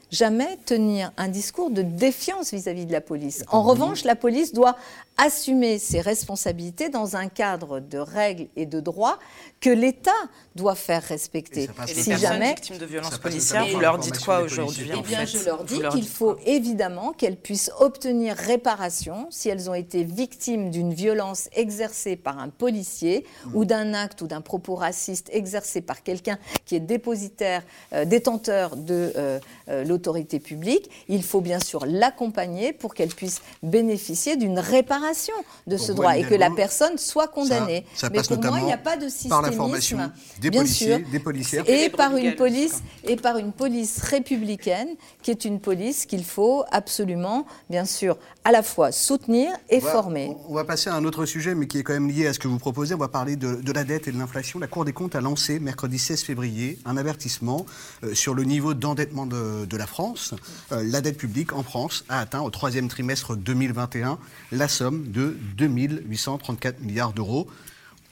[0.65, 3.43] tenir un discours de défiance vis-à-vis de la police.
[3.49, 4.75] En revanche, la police doit
[5.17, 9.19] assumer ses responsabilités dans un cadre de règles et de droits
[9.59, 10.11] que l'État
[10.55, 11.63] doit faire respecter.
[11.63, 14.95] Et les si personnes jamais victimes de violences policières, vous leur dites quoi aujourd'hui eh
[14.95, 19.69] en bien, fait je leur dis qu'il faut évidemment qu'elles puissent obtenir réparation si elles
[19.69, 24.75] ont été victimes d'une violence exercée par un policier ou d'un acte ou d'un propos
[24.75, 30.89] raciste exercé par quelqu'un qui est dépositaire, euh, détenteur de euh, euh, l'autorité publique.
[31.09, 35.33] Il faut bien sûr l'accompagner pour qu'elle puisse bénéficier d'une réparation
[35.67, 37.85] de Pour ce droit et que la personne soit condamnée.
[37.95, 39.41] ça Mais passe pour moi, il n'y a pas de par systémisme.
[39.45, 41.63] la formation des bien policiers, sûr, des policières.
[41.69, 44.87] et Des par une police et par une police républicaine
[45.21, 49.79] qui est une police qu'il faut absolument, bien sûr, à la fois soutenir et On
[49.85, 50.37] va- former.
[50.47, 52.39] On va passer à un autre sujet, mais qui est quand même lié à ce
[52.39, 52.93] que vous proposez.
[52.95, 54.59] On va parler de, de la dette et de l'inflation.
[54.59, 57.65] La Cour des comptes a lancé mercredi 16 février un avertissement
[58.03, 60.33] euh, sur le niveau d'endettement de, de la France.
[60.71, 64.17] Euh, la dette publique en France a atteint au troisième trimestre 2021
[64.51, 67.49] la somme de 2834 milliards d'euros.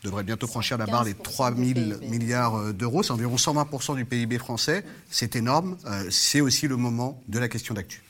[0.03, 3.01] On devrait bientôt franchir la barre des 3 000 milliards euh, d'euros.
[3.03, 4.83] C'est environ 120% du PIB français.
[5.09, 5.77] C'est énorme.
[5.85, 8.03] Euh, C'est aussi le moment de la question d'actu.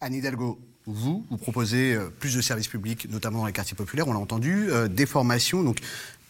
[0.00, 4.12] Anne Hidalgo, vous, vous proposez plus de services publics, notamment dans les quartiers populaires, on
[4.12, 5.78] l'a entendu, euh, des formations, donc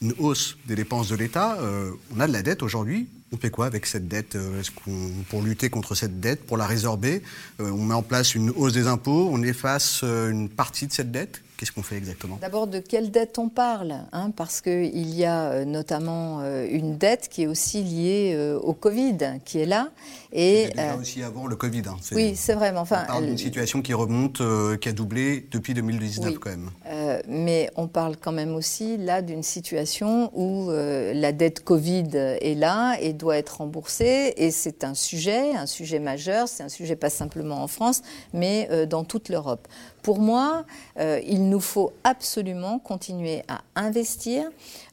[0.05, 1.57] une hausse des dépenses de l'État.
[1.61, 3.09] Euh, on a de la dette aujourd'hui.
[3.33, 6.57] On fait quoi avec cette dette Euh, Est-ce qu'on, Pour lutter contre cette dette, pour
[6.59, 7.23] la résorber,
[7.61, 11.11] euh, on met en place une hausse des impôts, on efface une partie de cette
[11.11, 11.41] dette?
[11.57, 12.39] Qu'est-ce qu'on fait exactement?
[12.41, 17.43] D'abord, de quelle dette on parle hein, Parce qu'il y a notamment une dette qui
[17.43, 19.91] est aussi liée au Covid, qui est là.
[20.37, 21.83] Et, déjà euh, aussi avant le Covid.
[21.87, 21.97] hein.
[22.13, 25.47] Oui, c'est vrai, mais enfin, on parle d'une situation qui remonte, euh, qui a doublé
[25.53, 26.39] depuis 2019 Oui.
[26.41, 26.71] quand même.
[26.89, 32.09] Euh, mais on parle quand même aussi là d'une situation où euh, la dette Covid
[32.15, 34.35] est là et doit être remboursée.
[34.37, 36.49] Et c'est un sujet, un sujet majeur.
[36.49, 39.69] C'est un sujet pas simplement en France, mais dans toute l'Europe.
[40.05, 40.67] Pour moi,
[40.99, 44.45] euh, il nous faut absolument continuer à investir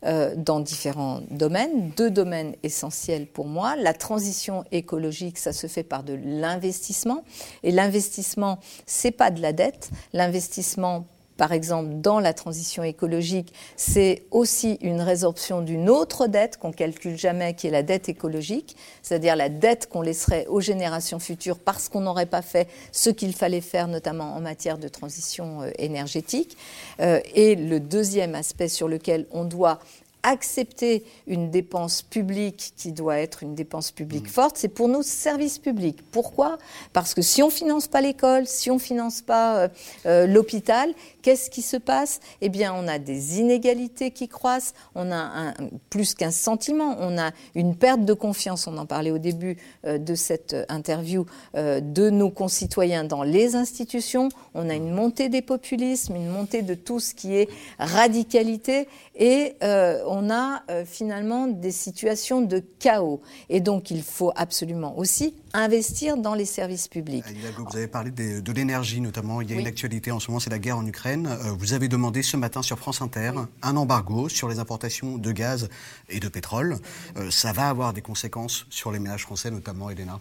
[0.06, 1.90] euh, dans différents domaines.
[1.98, 3.76] Deux domaines essentiels pour moi.
[3.76, 7.24] La transition écologique, ça se fait par de l'investissement.
[7.64, 9.90] Et l'investissement, c'est pas de la dette.
[10.14, 11.06] L'investissement
[11.42, 17.18] par exemple, dans la transition écologique, c'est aussi une résorption d'une autre dette qu'on calcule
[17.18, 21.90] jamais, qui est la dette écologique, c'est-à-dire la dette qu'on laisserait aux générations futures parce
[21.90, 26.58] qu'on n'aurait pas fait ce qu'il fallait faire, notamment en matière de transition euh, énergétique.
[27.00, 29.80] Euh, et le deuxième aspect sur lequel on doit
[30.24, 35.58] accepter une dépense publique qui doit être une dépense publique forte, c'est pour nos services
[35.58, 36.00] publics.
[36.12, 36.58] Pourquoi?
[36.94, 39.68] Parce que si on finance pas l'école, si on finance pas euh,
[40.06, 42.20] euh, l'hôpital, qu'est-ce qui se passe?
[42.42, 45.54] Eh bien, on a des inégalités qui croissent, on a un,
[45.90, 49.98] plus qu'un sentiment, on a une perte de confiance, on en parlait au début euh,
[49.98, 55.42] de cette interview, euh, de nos concitoyens dans les institutions, on a une montée des
[55.42, 57.50] populismes, une montée de tout ce qui est
[57.80, 63.22] radicalité et euh, on a euh, finalement des situations de chaos.
[63.50, 67.26] Et donc, il faut absolument aussi investir dans les services publics.
[67.30, 69.42] Hidalgo, vous avez parlé des- de l'énergie notamment.
[69.42, 69.62] Il y a Oui.
[69.62, 71.11] une actualité en ce moment, c'est la guerre en Ukraine.
[71.18, 75.32] Euh, vous avez demandé ce matin sur France Inter un embargo sur les importations de
[75.32, 75.70] gaz
[76.10, 76.78] et de pétrole.
[77.18, 80.20] Euh, ça va avoir des conséquences sur les ménages français, notamment, Elena?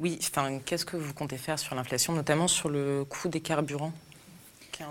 [0.00, 3.92] Oui, enfin, qu'est-ce que vous comptez faire sur l'inflation, notamment sur le coût des carburants?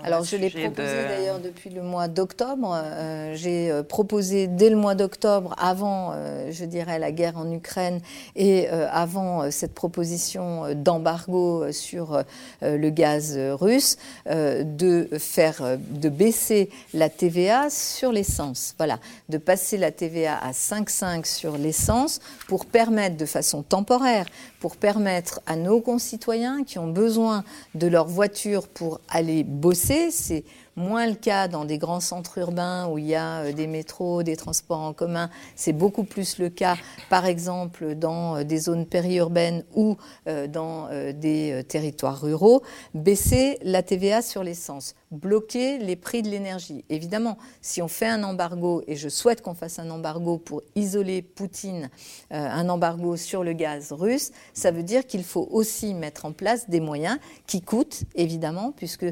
[0.04, 0.72] Alors, je l'ai proposé
[1.04, 2.72] de- d'ailleurs depuis le mois d'octobre.
[2.74, 7.50] Euh, J'ai euh, proposé dès le mois d'octobre, avant, euh, je dirais, la guerre en
[7.50, 8.00] Ukraine
[8.36, 12.22] et euh, avant cette proposition d'embargo sur
[12.62, 18.74] le gaz russe, de faire, de baisser la TVA sur l'essence.
[18.78, 24.26] Voilà, de passer la TVA à 5,5 sur l'essence pour permettre de façon temporaire,
[24.60, 30.44] pour permettre à nos concitoyens qui ont besoin de leur voiture pour aller bosser, c'est
[30.78, 34.22] moins le cas dans des grands centres urbains où il y a euh, des métros,
[34.22, 35.28] des transports en commun.
[35.56, 36.76] C'est beaucoup plus le cas,
[37.10, 42.62] par exemple, dans euh, des zones périurbaines ou euh, dans des territoires ruraux.
[42.94, 44.94] Baisser la TVA sur l'essence.
[45.10, 46.84] bloquer les prix de l'énergie.
[46.90, 51.22] Évidemment, si on fait un embargo, et je souhaite qu'on fasse un embargo pour isoler
[51.22, 51.88] Poutine,
[52.30, 56.68] un embargo sur le gaz russe, ça veut dire qu'il faut aussi mettre en place
[56.68, 59.06] des moyens qui coûtent, évidemment, puisque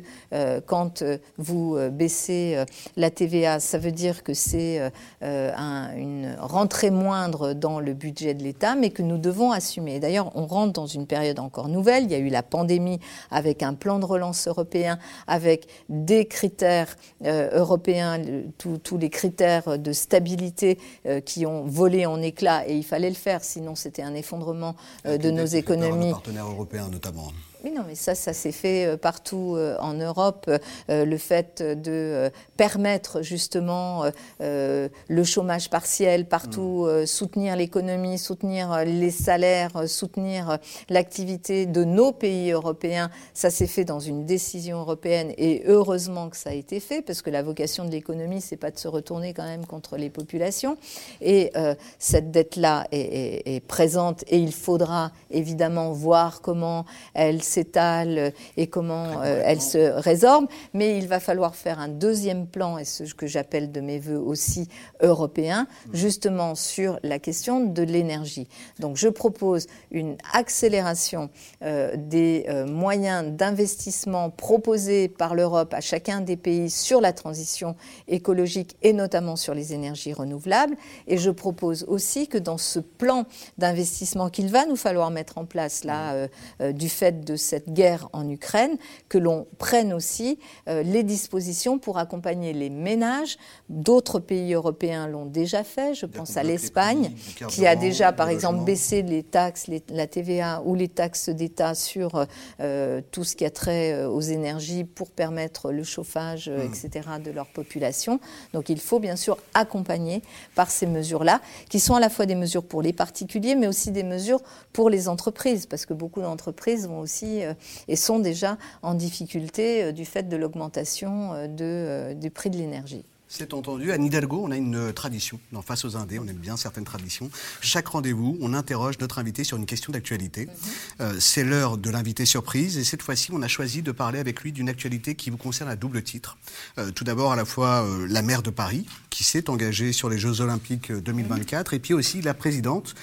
[0.67, 1.19] quand euh,
[1.57, 2.65] vous baissez
[2.97, 4.81] la TVA, ça veut dire que c'est
[5.23, 10.01] une rentrée moindre dans le budget de l'État, mais que nous devons assumer.
[10.01, 12.05] D'ailleurs, on rentre dans une période encore nouvelle.
[12.05, 13.01] Il y a eu la pandémie
[13.31, 18.21] avec un plan de relance européen, avec des critères euh, européens,
[18.59, 23.15] tous les critères de stabilité euh, qui ont volé en éclats, et il fallait le
[23.15, 24.77] faire, sinon c'était un effondrement
[25.07, 26.11] euh, de nos économies.
[26.11, 27.33] partenaires européens notamment.
[27.67, 30.49] Oui, non, mais ça, ça s'est fait euh, partout euh, en Europe.
[30.89, 34.05] Euh, le fait de permettre justement
[34.41, 37.07] le chômage partiel partout, mm.
[37.07, 40.59] soutenir l'économie, soutenir les salaires, soutenir
[40.89, 46.37] l'activité de nos pays européens, ça s'est fait dans une décision européenne et heureusement que
[46.37, 49.35] ça a été fait parce que la vocation de l'économie, c'est pas de se retourner
[49.35, 50.77] quand même contre les populations.
[51.21, 51.53] Et
[51.99, 59.23] cette dette-là est, est, présente et il faudra évidemment voir comment elle s'étale et comment
[59.23, 60.47] euh, elle se résorbe.
[60.75, 64.19] Mais il va falloir faire un deuxième plan, et ce que j'appelle de mes voeux
[64.19, 64.69] aussi
[65.01, 65.97] européen, mmh.
[65.97, 68.49] justement sur la question de l'énergie.
[68.79, 71.31] Donc je propose une accélération
[71.63, 77.75] euh, des euh, moyens d'investissement proposés par l'Europe à chacun des pays sur la transition
[78.09, 80.77] écologique et notamment sur les énergies renouvelables.
[81.07, 83.25] Et je propose aussi que dans ce plan
[83.57, 86.27] d'investissement qu'il va nous falloir mettre en place là,
[86.61, 86.73] mmh.
[86.73, 88.77] du fait de cette guerre en Ukraine,
[89.09, 93.37] que l'on prenne aussi euh, les dispositions pour accompagner les ménages.
[93.69, 95.95] D'autres pays européens l'ont déjà fait.
[95.95, 97.13] Je pense à l'Espagne,
[97.49, 102.27] qui a déjà, par exemple, baissé les taxes, la TVA ou les taxes d'État sur
[102.61, 106.61] euh, tout ce qui a trait euh, aux énergies pour permettre le chauffage, hmm.
[106.61, 108.21] etc., de leur population.
[108.53, 110.23] Donc il faut bien sûr accompagner
[110.55, 113.91] par ces mesures-là, qui sont à la fois des mesures pour les particuliers, mais aussi
[113.91, 114.41] des mesures
[114.73, 117.55] pour les entreprises, parce que beaucoup d'entreprises vont aussi euh,
[117.89, 123.05] et sont déjà en difficulté euh, du fait de l'augmentation euh, du prix de l'énergie.
[123.29, 123.91] C'est entendu.
[123.91, 125.41] À Nidalgo, on a une tradition.
[125.51, 127.29] Dans Face aux Indés, on aime bien certaines traditions.
[127.61, 130.47] Chaque rendez-vous, on interroge notre invité sur une question d'actualité.
[130.47, 130.53] Mhm.
[131.01, 132.79] Euh, c'est l'heure de l'invité surprise.
[132.79, 135.69] Et cette fois-ci, on a choisi de parler avec lui d'une actualité qui vous concerne
[135.69, 136.39] à double titre.
[136.79, 140.09] Euh, tout d'abord, à la fois euh, la maire de Paris, qui s'est engagée sur
[140.09, 142.95] les Jeux Olympiques 2024, et puis aussi la présidente,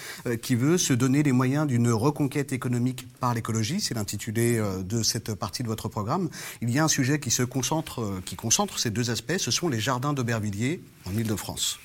[0.44, 3.82] qui veut se donner les moyens d'une reconquête économique par l'écologie.
[3.82, 6.30] C'est l'intitulé de cette partie de votre programme.
[6.62, 9.38] Il y a un sujet qui se concentre, qui concentre ces deux aspects.
[9.40, 11.80] Ce sont les jardins d'Aubervilliers en Ile-de-France.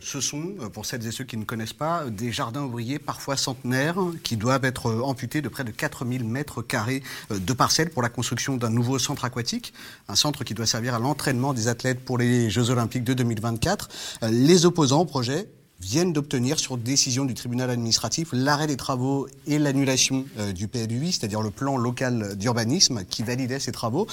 [0.00, 3.36] Ce sont, euh, pour celles et ceux qui ne connaissent pas, des jardins ouvriers parfois
[3.36, 7.90] centenaires qui doivent être euh, amputés de près de 4000 mètres carrés euh, de parcelles
[7.90, 9.72] pour la construction d'un nouveau centre aquatique,
[10.08, 13.88] un centre qui doit servir à l'entraînement des athlètes pour les Jeux Olympiques de 2024.
[14.30, 15.48] Les opposants au projet
[15.82, 21.12] viennent d'obtenir, sur décision du tribunal administratif, l'arrêt des travaux et l'annulation euh, du PLUI,
[21.12, 24.06] c'est-à-dire le plan local d'urbanisme qui validait ces travaux.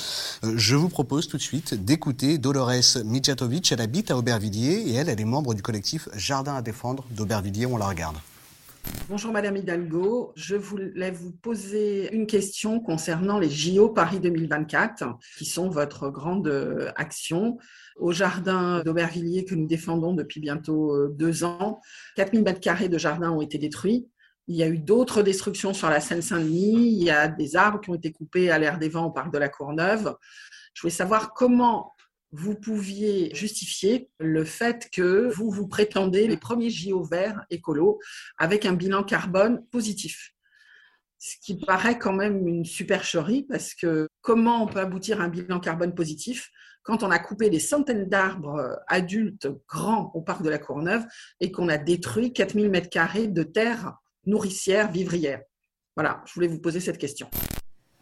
[0.43, 3.71] Euh, je vous propose tout de suite d'écouter Dolores Mijatovic.
[3.71, 7.67] Elle habite à Aubervilliers et elle, elle est membre du collectif Jardin à défendre d'Aubervilliers.
[7.67, 8.17] On la regarde.
[9.09, 15.03] Bonjour Madame Hidalgo, je voulais vous poser une question concernant les JO Paris 2024,
[15.37, 17.57] qui sont votre grande euh, action
[17.97, 21.81] au jardin d'Aubervilliers que nous défendons depuis bientôt euh, deux ans.
[22.17, 24.07] 4000 mètres carrés de jardin ont été détruits.
[24.47, 26.97] Il y a eu d'autres destructions sur la Seine-Saint-Denis.
[26.97, 29.31] Il y a des arbres qui ont été coupés à l'air des vents au parc
[29.33, 30.15] de la Courneuve.
[30.73, 31.93] Je voulais savoir comment
[32.31, 37.99] vous pouviez justifier le fait que vous vous prétendez les premiers JO verts écolos
[38.37, 40.33] avec un bilan carbone positif.
[41.17, 45.29] Ce qui paraît quand même une supercherie parce que comment on peut aboutir à un
[45.29, 46.49] bilan carbone positif
[46.83, 51.05] quand on a coupé des centaines d'arbres adultes grands au parc de la Courneuve
[51.39, 55.41] et qu'on a détruit 4000 mètres carrés de terre nourricière, vivrière
[55.95, 57.29] Voilà, je voulais vous poser cette question.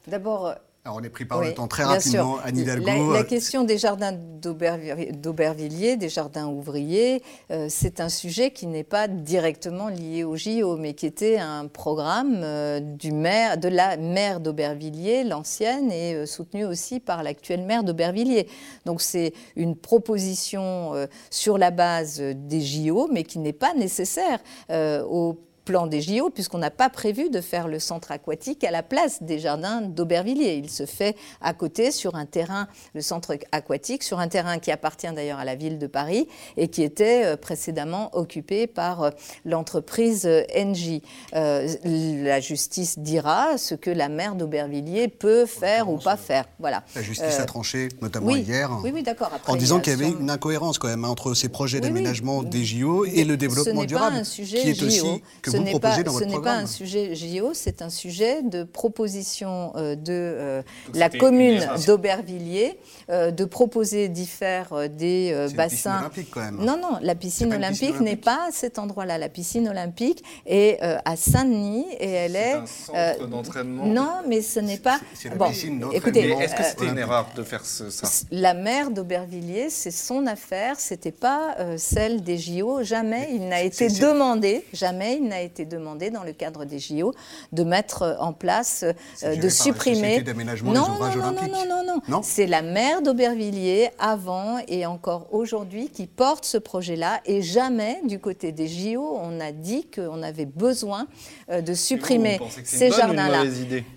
[0.06, 0.56] D'abord,
[0.88, 3.12] alors on est pris par le temps très rapidement, Anne Hidalgo.
[3.12, 7.22] La, question des jardins d'Aubervilliers, des jardins ouvriers,
[7.52, 11.68] euh, c'est un sujet qui n'est pas directement lié au JO, mais qui était un
[11.68, 17.64] programme euh, du maire, de la maire d'Aubervilliers, l'ancienne, et euh, soutenu aussi par l'actuelle
[17.64, 18.48] maire d'Aubervilliers.
[18.86, 20.94] Donc c'est une proposition
[21.30, 26.60] sur la base des JO, mais qui n'est pas nécessaire au plan des JO, puisqu'on
[26.60, 30.56] n'a pas prévu de faire le centre aquatique à la place des jardins d'Aubervilliers.
[30.56, 34.72] Il se fait à côté sur un terrain, le centre aquatique, sur un terrain qui
[34.72, 39.10] appartient d'ailleurs à la ville de Paris et qui était euh, précédemment occupé par euh,
[39.44, 41.02] l'entreprise euh, Engie.
[41.34, 46.46] la justice dira ce que la maire d'Aubervilliers peut faire ou pas faire.
[46.60, 46.86] Voilà.
[46.96, 49.32] La justice a tranché, notamment hier, oui, oui, d'accord.
[49.48, 52.64] en disant qu'il y avait une incohérence quand même hein, entre ces projets d'aménagement des
[52.64, 56.12] JO et le développement durable, un sujet qui est aussi que ce vous proposez dans
[56.12, 60.62] ce votre Ce n'est pas un sujet JO, c'est un sujet de proposition de
[60.94, 62.80] la c'était commune d'Aubervilliers
[63.10, 66.00] de proposer d'y faire des C'est une piscine bassins.
[66.00, 66.58] olympique quand même.
[66.58, 69.18] Non, non, la piscine olympique n'est pas à cet endroit-là.
[69.18, 72.54] La piscine olympique est euh, à Saint-Denis et elle est.
[72.54, 73.86] un centre euh, d'entraînement.
[73.86, 75.00] Non, mais ce n'est pas.
[75.14, 75.52] c'est la bon,
[75.94, 79.92] écoutez, est-ce que euh, c'était une erreur de faire ce- ça la maire d'Aubervilliers, c'est
[79.92, 82.84] son affaire, c'était pas euh, celle des JO.
[82.84, 87.14] Jamais il n'a été demandé, jamais il n'a été demandé dans le cadre des JO
[87.52, 88.84] de mettre euh, en place,
[89.24, 90.22] euh, de la supprimer.
[90.22, 91.52] Des non, ouvrages non, non, olympiques.
[91.54, 96.58] non, non, non, Non C'est la maire d'Aubervilliers avant et encore aujourd'hui qui porte ce
[96.58, 97.22] projet-là.
[97.26, 101.08] Et jamais du côté des JO, on a dit qu'on avait besoin
[101.50, 103.44] euh, de supprimer vous ces jardins-là.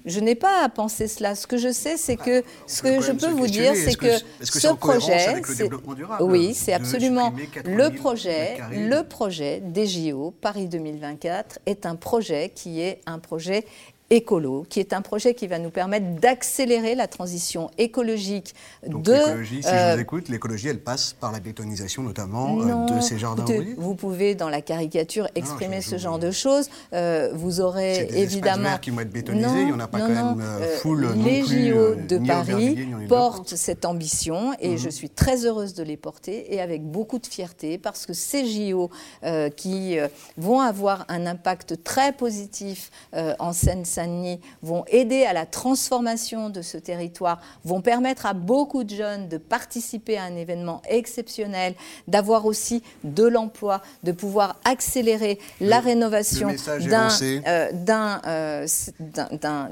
[0.07, 1.35] Je n'ai pas à penser cela.
[1.35, 4.43] Ce que je sais, c'est que ce que je peux vous dire, c'est que- que,
[4.43, 7.83] est-ce que ce projet, avec le c'est- développement durable oui, c'est absolument supprimer 80 le
[7.91, 8.59] 000 projet.
[8.73, 13.65] Le projet des JO Paris 2024 est un projet qui est un projet
[14.11, 18.55] écolo, qui est un projet qui va nous permettre d'accélérer la transition écologique
[18.87, 19.13] Donc de.
[19.13, 23.01] l'écologie, si je euh, vous écoute, l'écologie, elle passe par la bétonisation notamment euh, de
[23.01, 23.75] ces jardins ouvriers.
[23.79, 26.69] vous pouvez, dans la caricature, exprimer je- ce genre de choses.
[26.93, 28.79] Euh, vous aurez des évidemment.
[28.83, 31.09] qui vont être bétonisés, Non, il y en a pas quand même, euh, euh, full
[31.25, 34.77] Les JO euh, de Paris portent cette ambition et Mhm.
[34.79, 38.45] je suis très heureuse de les porter et avec beaucoup de fierté parce que ces
[38.45, 38.91] JO
[39.25, 43.53] euh, qui euh, vont avoir un impact très positif euh, en
[44.01, 49.29] Seine-Saint-Denis vont aider à la transformation de ce territoire, vont permettre à beaucoup de jeunes
[49.29, 51.75] de participer à un événement exceptionnel,
[52.09, 56.49] d'avoir aussi de l'emploi, de pouvoir accélérer la rénovation
[56.89, 57.09] d'un
[57.47, 57.69] euh,
[58.27, 58.67] euh,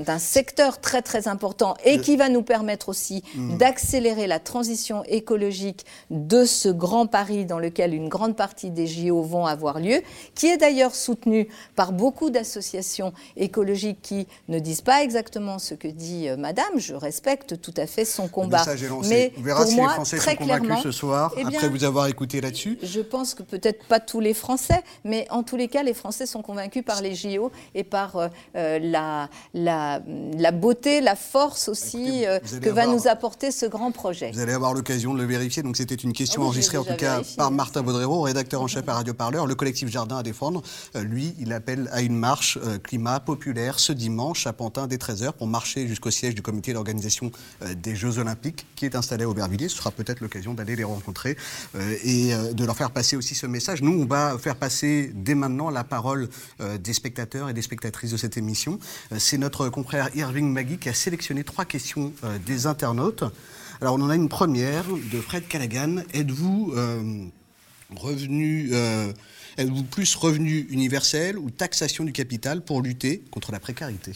[0.05, 3.57] d'un- secteur très très important et qui va nous permettre aussi Mm.
[3.59, 9.22] d'accélérer la transition écologique de ce grand Paris dans lequel une grande partie des JO
[9.22, 10.03] vont avoir lieu,
[10.35, 14.18] qui est d'ailleurs soutenu par beaucoup d'associations écologiques qui
[14.49, 16.79] ne disent pas exactement ce que dit euh, Madame.
[16.79, 18.64] Je respecte tout à fait son combat.
[18.64, 19.09] est lancé.
[19.09, 21.45] Mais On verra pour si moi, les Français très sont convaincus clairement, ce soir, eh
[21.45, 22.79] bien, après vous avoir écouté là-dessus.
[22.83, 26.27] je pense que peut-être pas tous les Français, mais en tous les cas, les Français
[26.27, 30.01] sont convaincus par les JO et par euh, euh, la, la,
[30.37, 34.31] la beauté, la force aussi euh, vous allez que va nous apporter ce grand projet.
[34.33, 35.62] Vous allez avoir l'occasion de le vérifier.
[35.62, 37.51] Donc c'était une question Ah enregistrée en tout cas vérifié, par.
[37.51, 39.47] Martin Vaudrero, rédacteur en chef à Radio Parleur.
[39.47, 40.62] Le collectif Jardin à défendre,
[40.97, 44.07] euh, lui, il appelle à une marche climat populaire ce dimanche
[44.46, 47.30] à Pantin dès 13h pour marcher jusqu'au siège du comité d'organisation
[47.62, 49.68] euh, des Jeux Olympiques qui est installé à Aubervilliers.
[49.68, 51.36] Ce sera peut-être l'occasion d'aller les rencontrer
[51.74, 53.82] euh, et euh, de leur faire passer aussi ce message.
[53.82, 56.28] Nous, on va faire passer dès maintenant la parole
[56.80, 58.78] des spectateurs et des spectatrices de cette émission.
[59.18, 62.12] C'est notre confrère Irving Magui qui a sélectionné trois questions
[62.46, 63.24] des internautes.
[63.80, 66.02] Alors, on en a une première de Fred Callaghan.
[66.14, 66.74] Êtes-vous
[67.96, 68.72] revenu,
[69.59, 74.12] êtes-vous plus revenu universel ou taxation du capital pour lutter contre la précarité?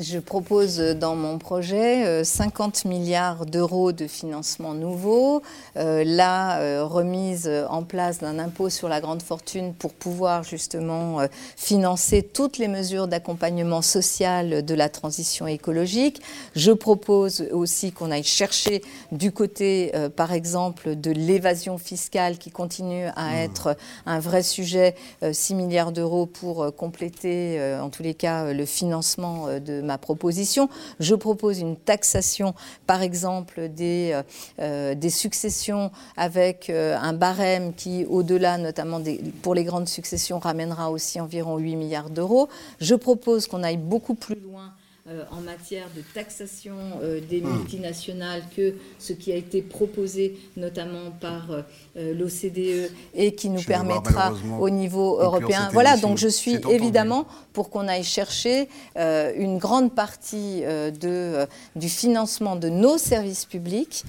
[0.00, 5.42] Je propose euh, dans mon projet euh, 50 milliards d'euros de financement nouveau,
[5.76, 11.20] euh, la euh, remise en place d'un impôt sur la grande fortune pour pouvoir justement
[11.20, 16.22] euh, financer toutes les mesures d'accompagnement social de la transition écologique.
[16.56, 18.80] Je propose aussi qu'on aille chercher
[19.12, 23.76] du côté, euh, par exemple, de l'évasion fiscale qui continue à être
[24.06, 28.44] un vrai sujet, euh, 6 milliards d'euros pour euh, compléter, euh, en tous les cas,
[28.46, 30.68] euh, le financement euh, de ma proposition.
[31.00, 32.54] Je propose une taxation,
[32.86, 39.00] par exemple, des, euh, euh, successions avec euh, un barème qui, au-delà, notamment
[39.42, 42.48] pour les grandes successions, ramènera aussi environ 8 milliards d'euros.
[42.80, 44.72] Je propose qu'on aille beaucoup plus loin
[45.08, 47.56] euh, en matière de taxation euh, des Hmm.
[47.56, 53.66] multinationales que ce qui a été proposé notamment par euh, l'OCDE et qui nous Je
[53.66, 55.70] permettra au niveau européen.
[55.72, 62.54] Voilà, donc je suis évidemment pour qu'on aille chercher une grande partie de, du financement
[62.54, 64.04] de nos services publics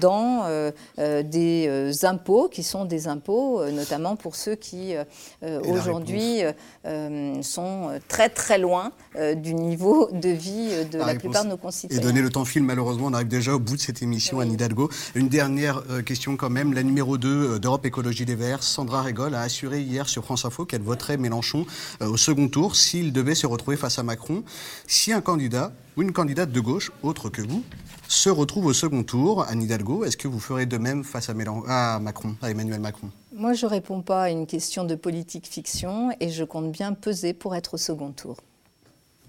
[0.00, 4.94] dans des impôts qui sont des impôts, notamment pour ceux qui
[5.42, 6.42] aujourd'hui
[7.40, 8.92] sont très très loin
[9.36, 12.00] du niveau de vie euh, de la, plupart de nos concitoyens.
[12.00, 14.52] Et donner le temps file, malheureusement, on arrive déjà au bout de cette émission, Anne
[14.52, 14.90] Hidalgo.
[15.14, 16.72] Une dernière euh, question quand même.
[16.72, 20.44] La numéro 2 euh, d'Europe Écologie des Verts, Sandra Régol, a assuré hier sur France
[20.44, 21.66] Info qu'elle voterait Mélenchon
[22.00, 24.42] au second tour s'il devait se retrouver face à Macron.
[24.86, 27.62] Si un candidat ou une candidate de gauche, autre que vous,
[28.08, 31.34] se retrouve au second tour, Anne Hidalgo, est-ce que vous ferez de même face à,
[31.68, 33.10] à Macron, à Emmanuel Macron?
[33.32, 36.92] Moi, je ne réponds pas à une question de politique fiction et je compte bien
[36.92, 38.36] peser pour être au second tour.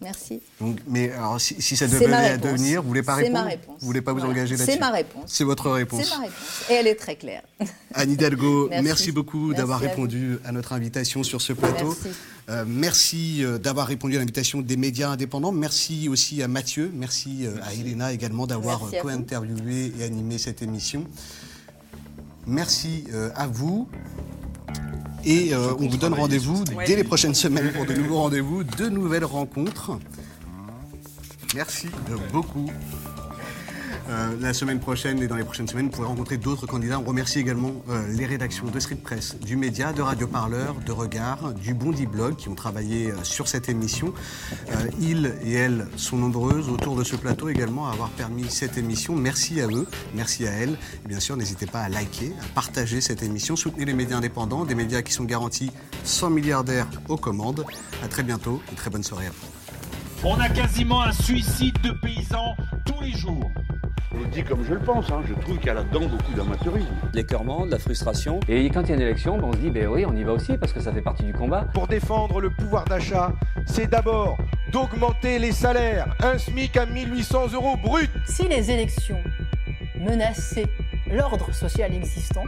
[0.02, 0.42] Merci.
[0.88, 3.76] mais alors, si, ça devait devenir, vous ne voulez pas répondre ma réponse.
[3.80, 5.24] Vous voulez pas vous engager là-dessus C'est ma réponse.
[5.28, 6.04] C'est votre réponse.
[6.04, 6.70] C'est ma réponse.
[6.70, 7.44] Et elle est très claire.
[7.94, 11.96] Anne Hidalgo, merci, beaucoup d'avoir répondu à, notre invitation sur ce plateau.
[12.04, 12.20] Merci,
[12.50, 15.54] euh, merci euh, d'avoir répondu à l'invitation des médias indépendants.
[15.54, 16.92] Merci aussi à Mathieu.
[16.94, 21.06] Merci, euh, à Elena également d'avoir co-interviewé et animé cette émission.
[22.46, 23.90] Merci à vous.
[25.26, 28.90] Et euh, on vous donne rendez-vous dès les prochaines semaines pour de nouveaux rendez-vous, de
[28.90, 29.98] nouvelles rencontres.
[31.56, 31.88] Merci
[32.32, 32.70] beaucoup.
[34.08, 37.00] Euh, la semaine prochaine et dans les prochaines semaines, vous pourrez rencontrer d'autres candidats.
[37.00, 40.92] On remercie également euh, les rédactions de Street Press, du Média, de Radio Parleur, de
[40.92, 44.14] Regard, du Bondi Blog qui ont travaillé euh, sur cette émission.
[45.00, 49.16] ils et elles sont nombreuses autour de ce plateau également à avoir permis cette émission.
[49.16, 50.78] Merci à eux, merci à elles.
[51.06, 53.56] Et bien sûr, n'hésitez pas à liker, à partager cette émission.
[53.56, 55.72] Soutenez les médias indépendants, des médias qui sont garantis
[56.04, 57.66] 100 milliardaires aux commandes.
[58.04, 59.56] À très bientôt et très bonne soirée à vous.
[60.28, 63.52] On a quasiment un suicide de paysans tous les jours.
[64.18, 65.22] Je le dis comme je le pense, hein.
[65.28, 66.88] je trouve qu'il y a là-dedans beaucoup d'amateurisme.
[67.14, 68.40] L'écœurement, de la frustration.
[68.48, 70.24] Et quand il y a une élection, ben, on se dit, ben oui, on y
[70.24, 71.66] va aussi parce que ça fait partie du combat.
[71.74, 73.34] Pour défendre le pouvoir d'achat,
[73.66, 74.38] c'est d'abord
[74.72, 76.16] d'augmenter les salaires.
[76.24, 78.10] Un SMIC à 1800 euros brut.
[78.26, 79.22] Si les élections
[80.00, 80.68] menaçaient
[81.12, 82.46] l'ordre social existant,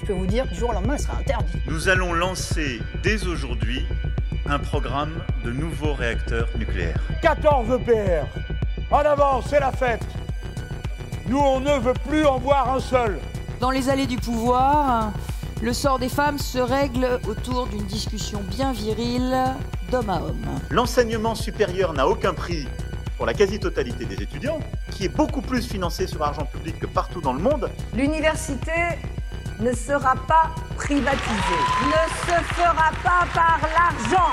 [0.00, 1.66] je peux vous dire, du jour au lendemain, elle sera interdite.
[1.66, 3.84] Nous allons lancer dès aujourd'hui
[4.46, 7.00] un programme de nouveaux réacteurs nucléaires.
[7.22, 8.26] 14 EPR.
[8.90, 10.04] En avant, c'est la fête.
[11.26, 13.20] Nous, on ne veut plus en voir un seul.
[13.60, 15.12] Dans les allées du pouvoir,
[15.62, 19.36] le sort des femmes se règle autour d'une discussion bien virile
[19.90, 20.60] d'homme à homme.
[20.70, 22.66] L'enseignement supérieur n'a aucun prix
[23.16, 24.58] pour la quasi-totalité des étudiants,
[24.90, 27.70] qui est beaucoup plus financé sur l'argent public que partout dans le monde.
[27.94, 28.98] L'université
[29.60, 34.32] ne sera pas privatisée, ne se fera pas par l'argent.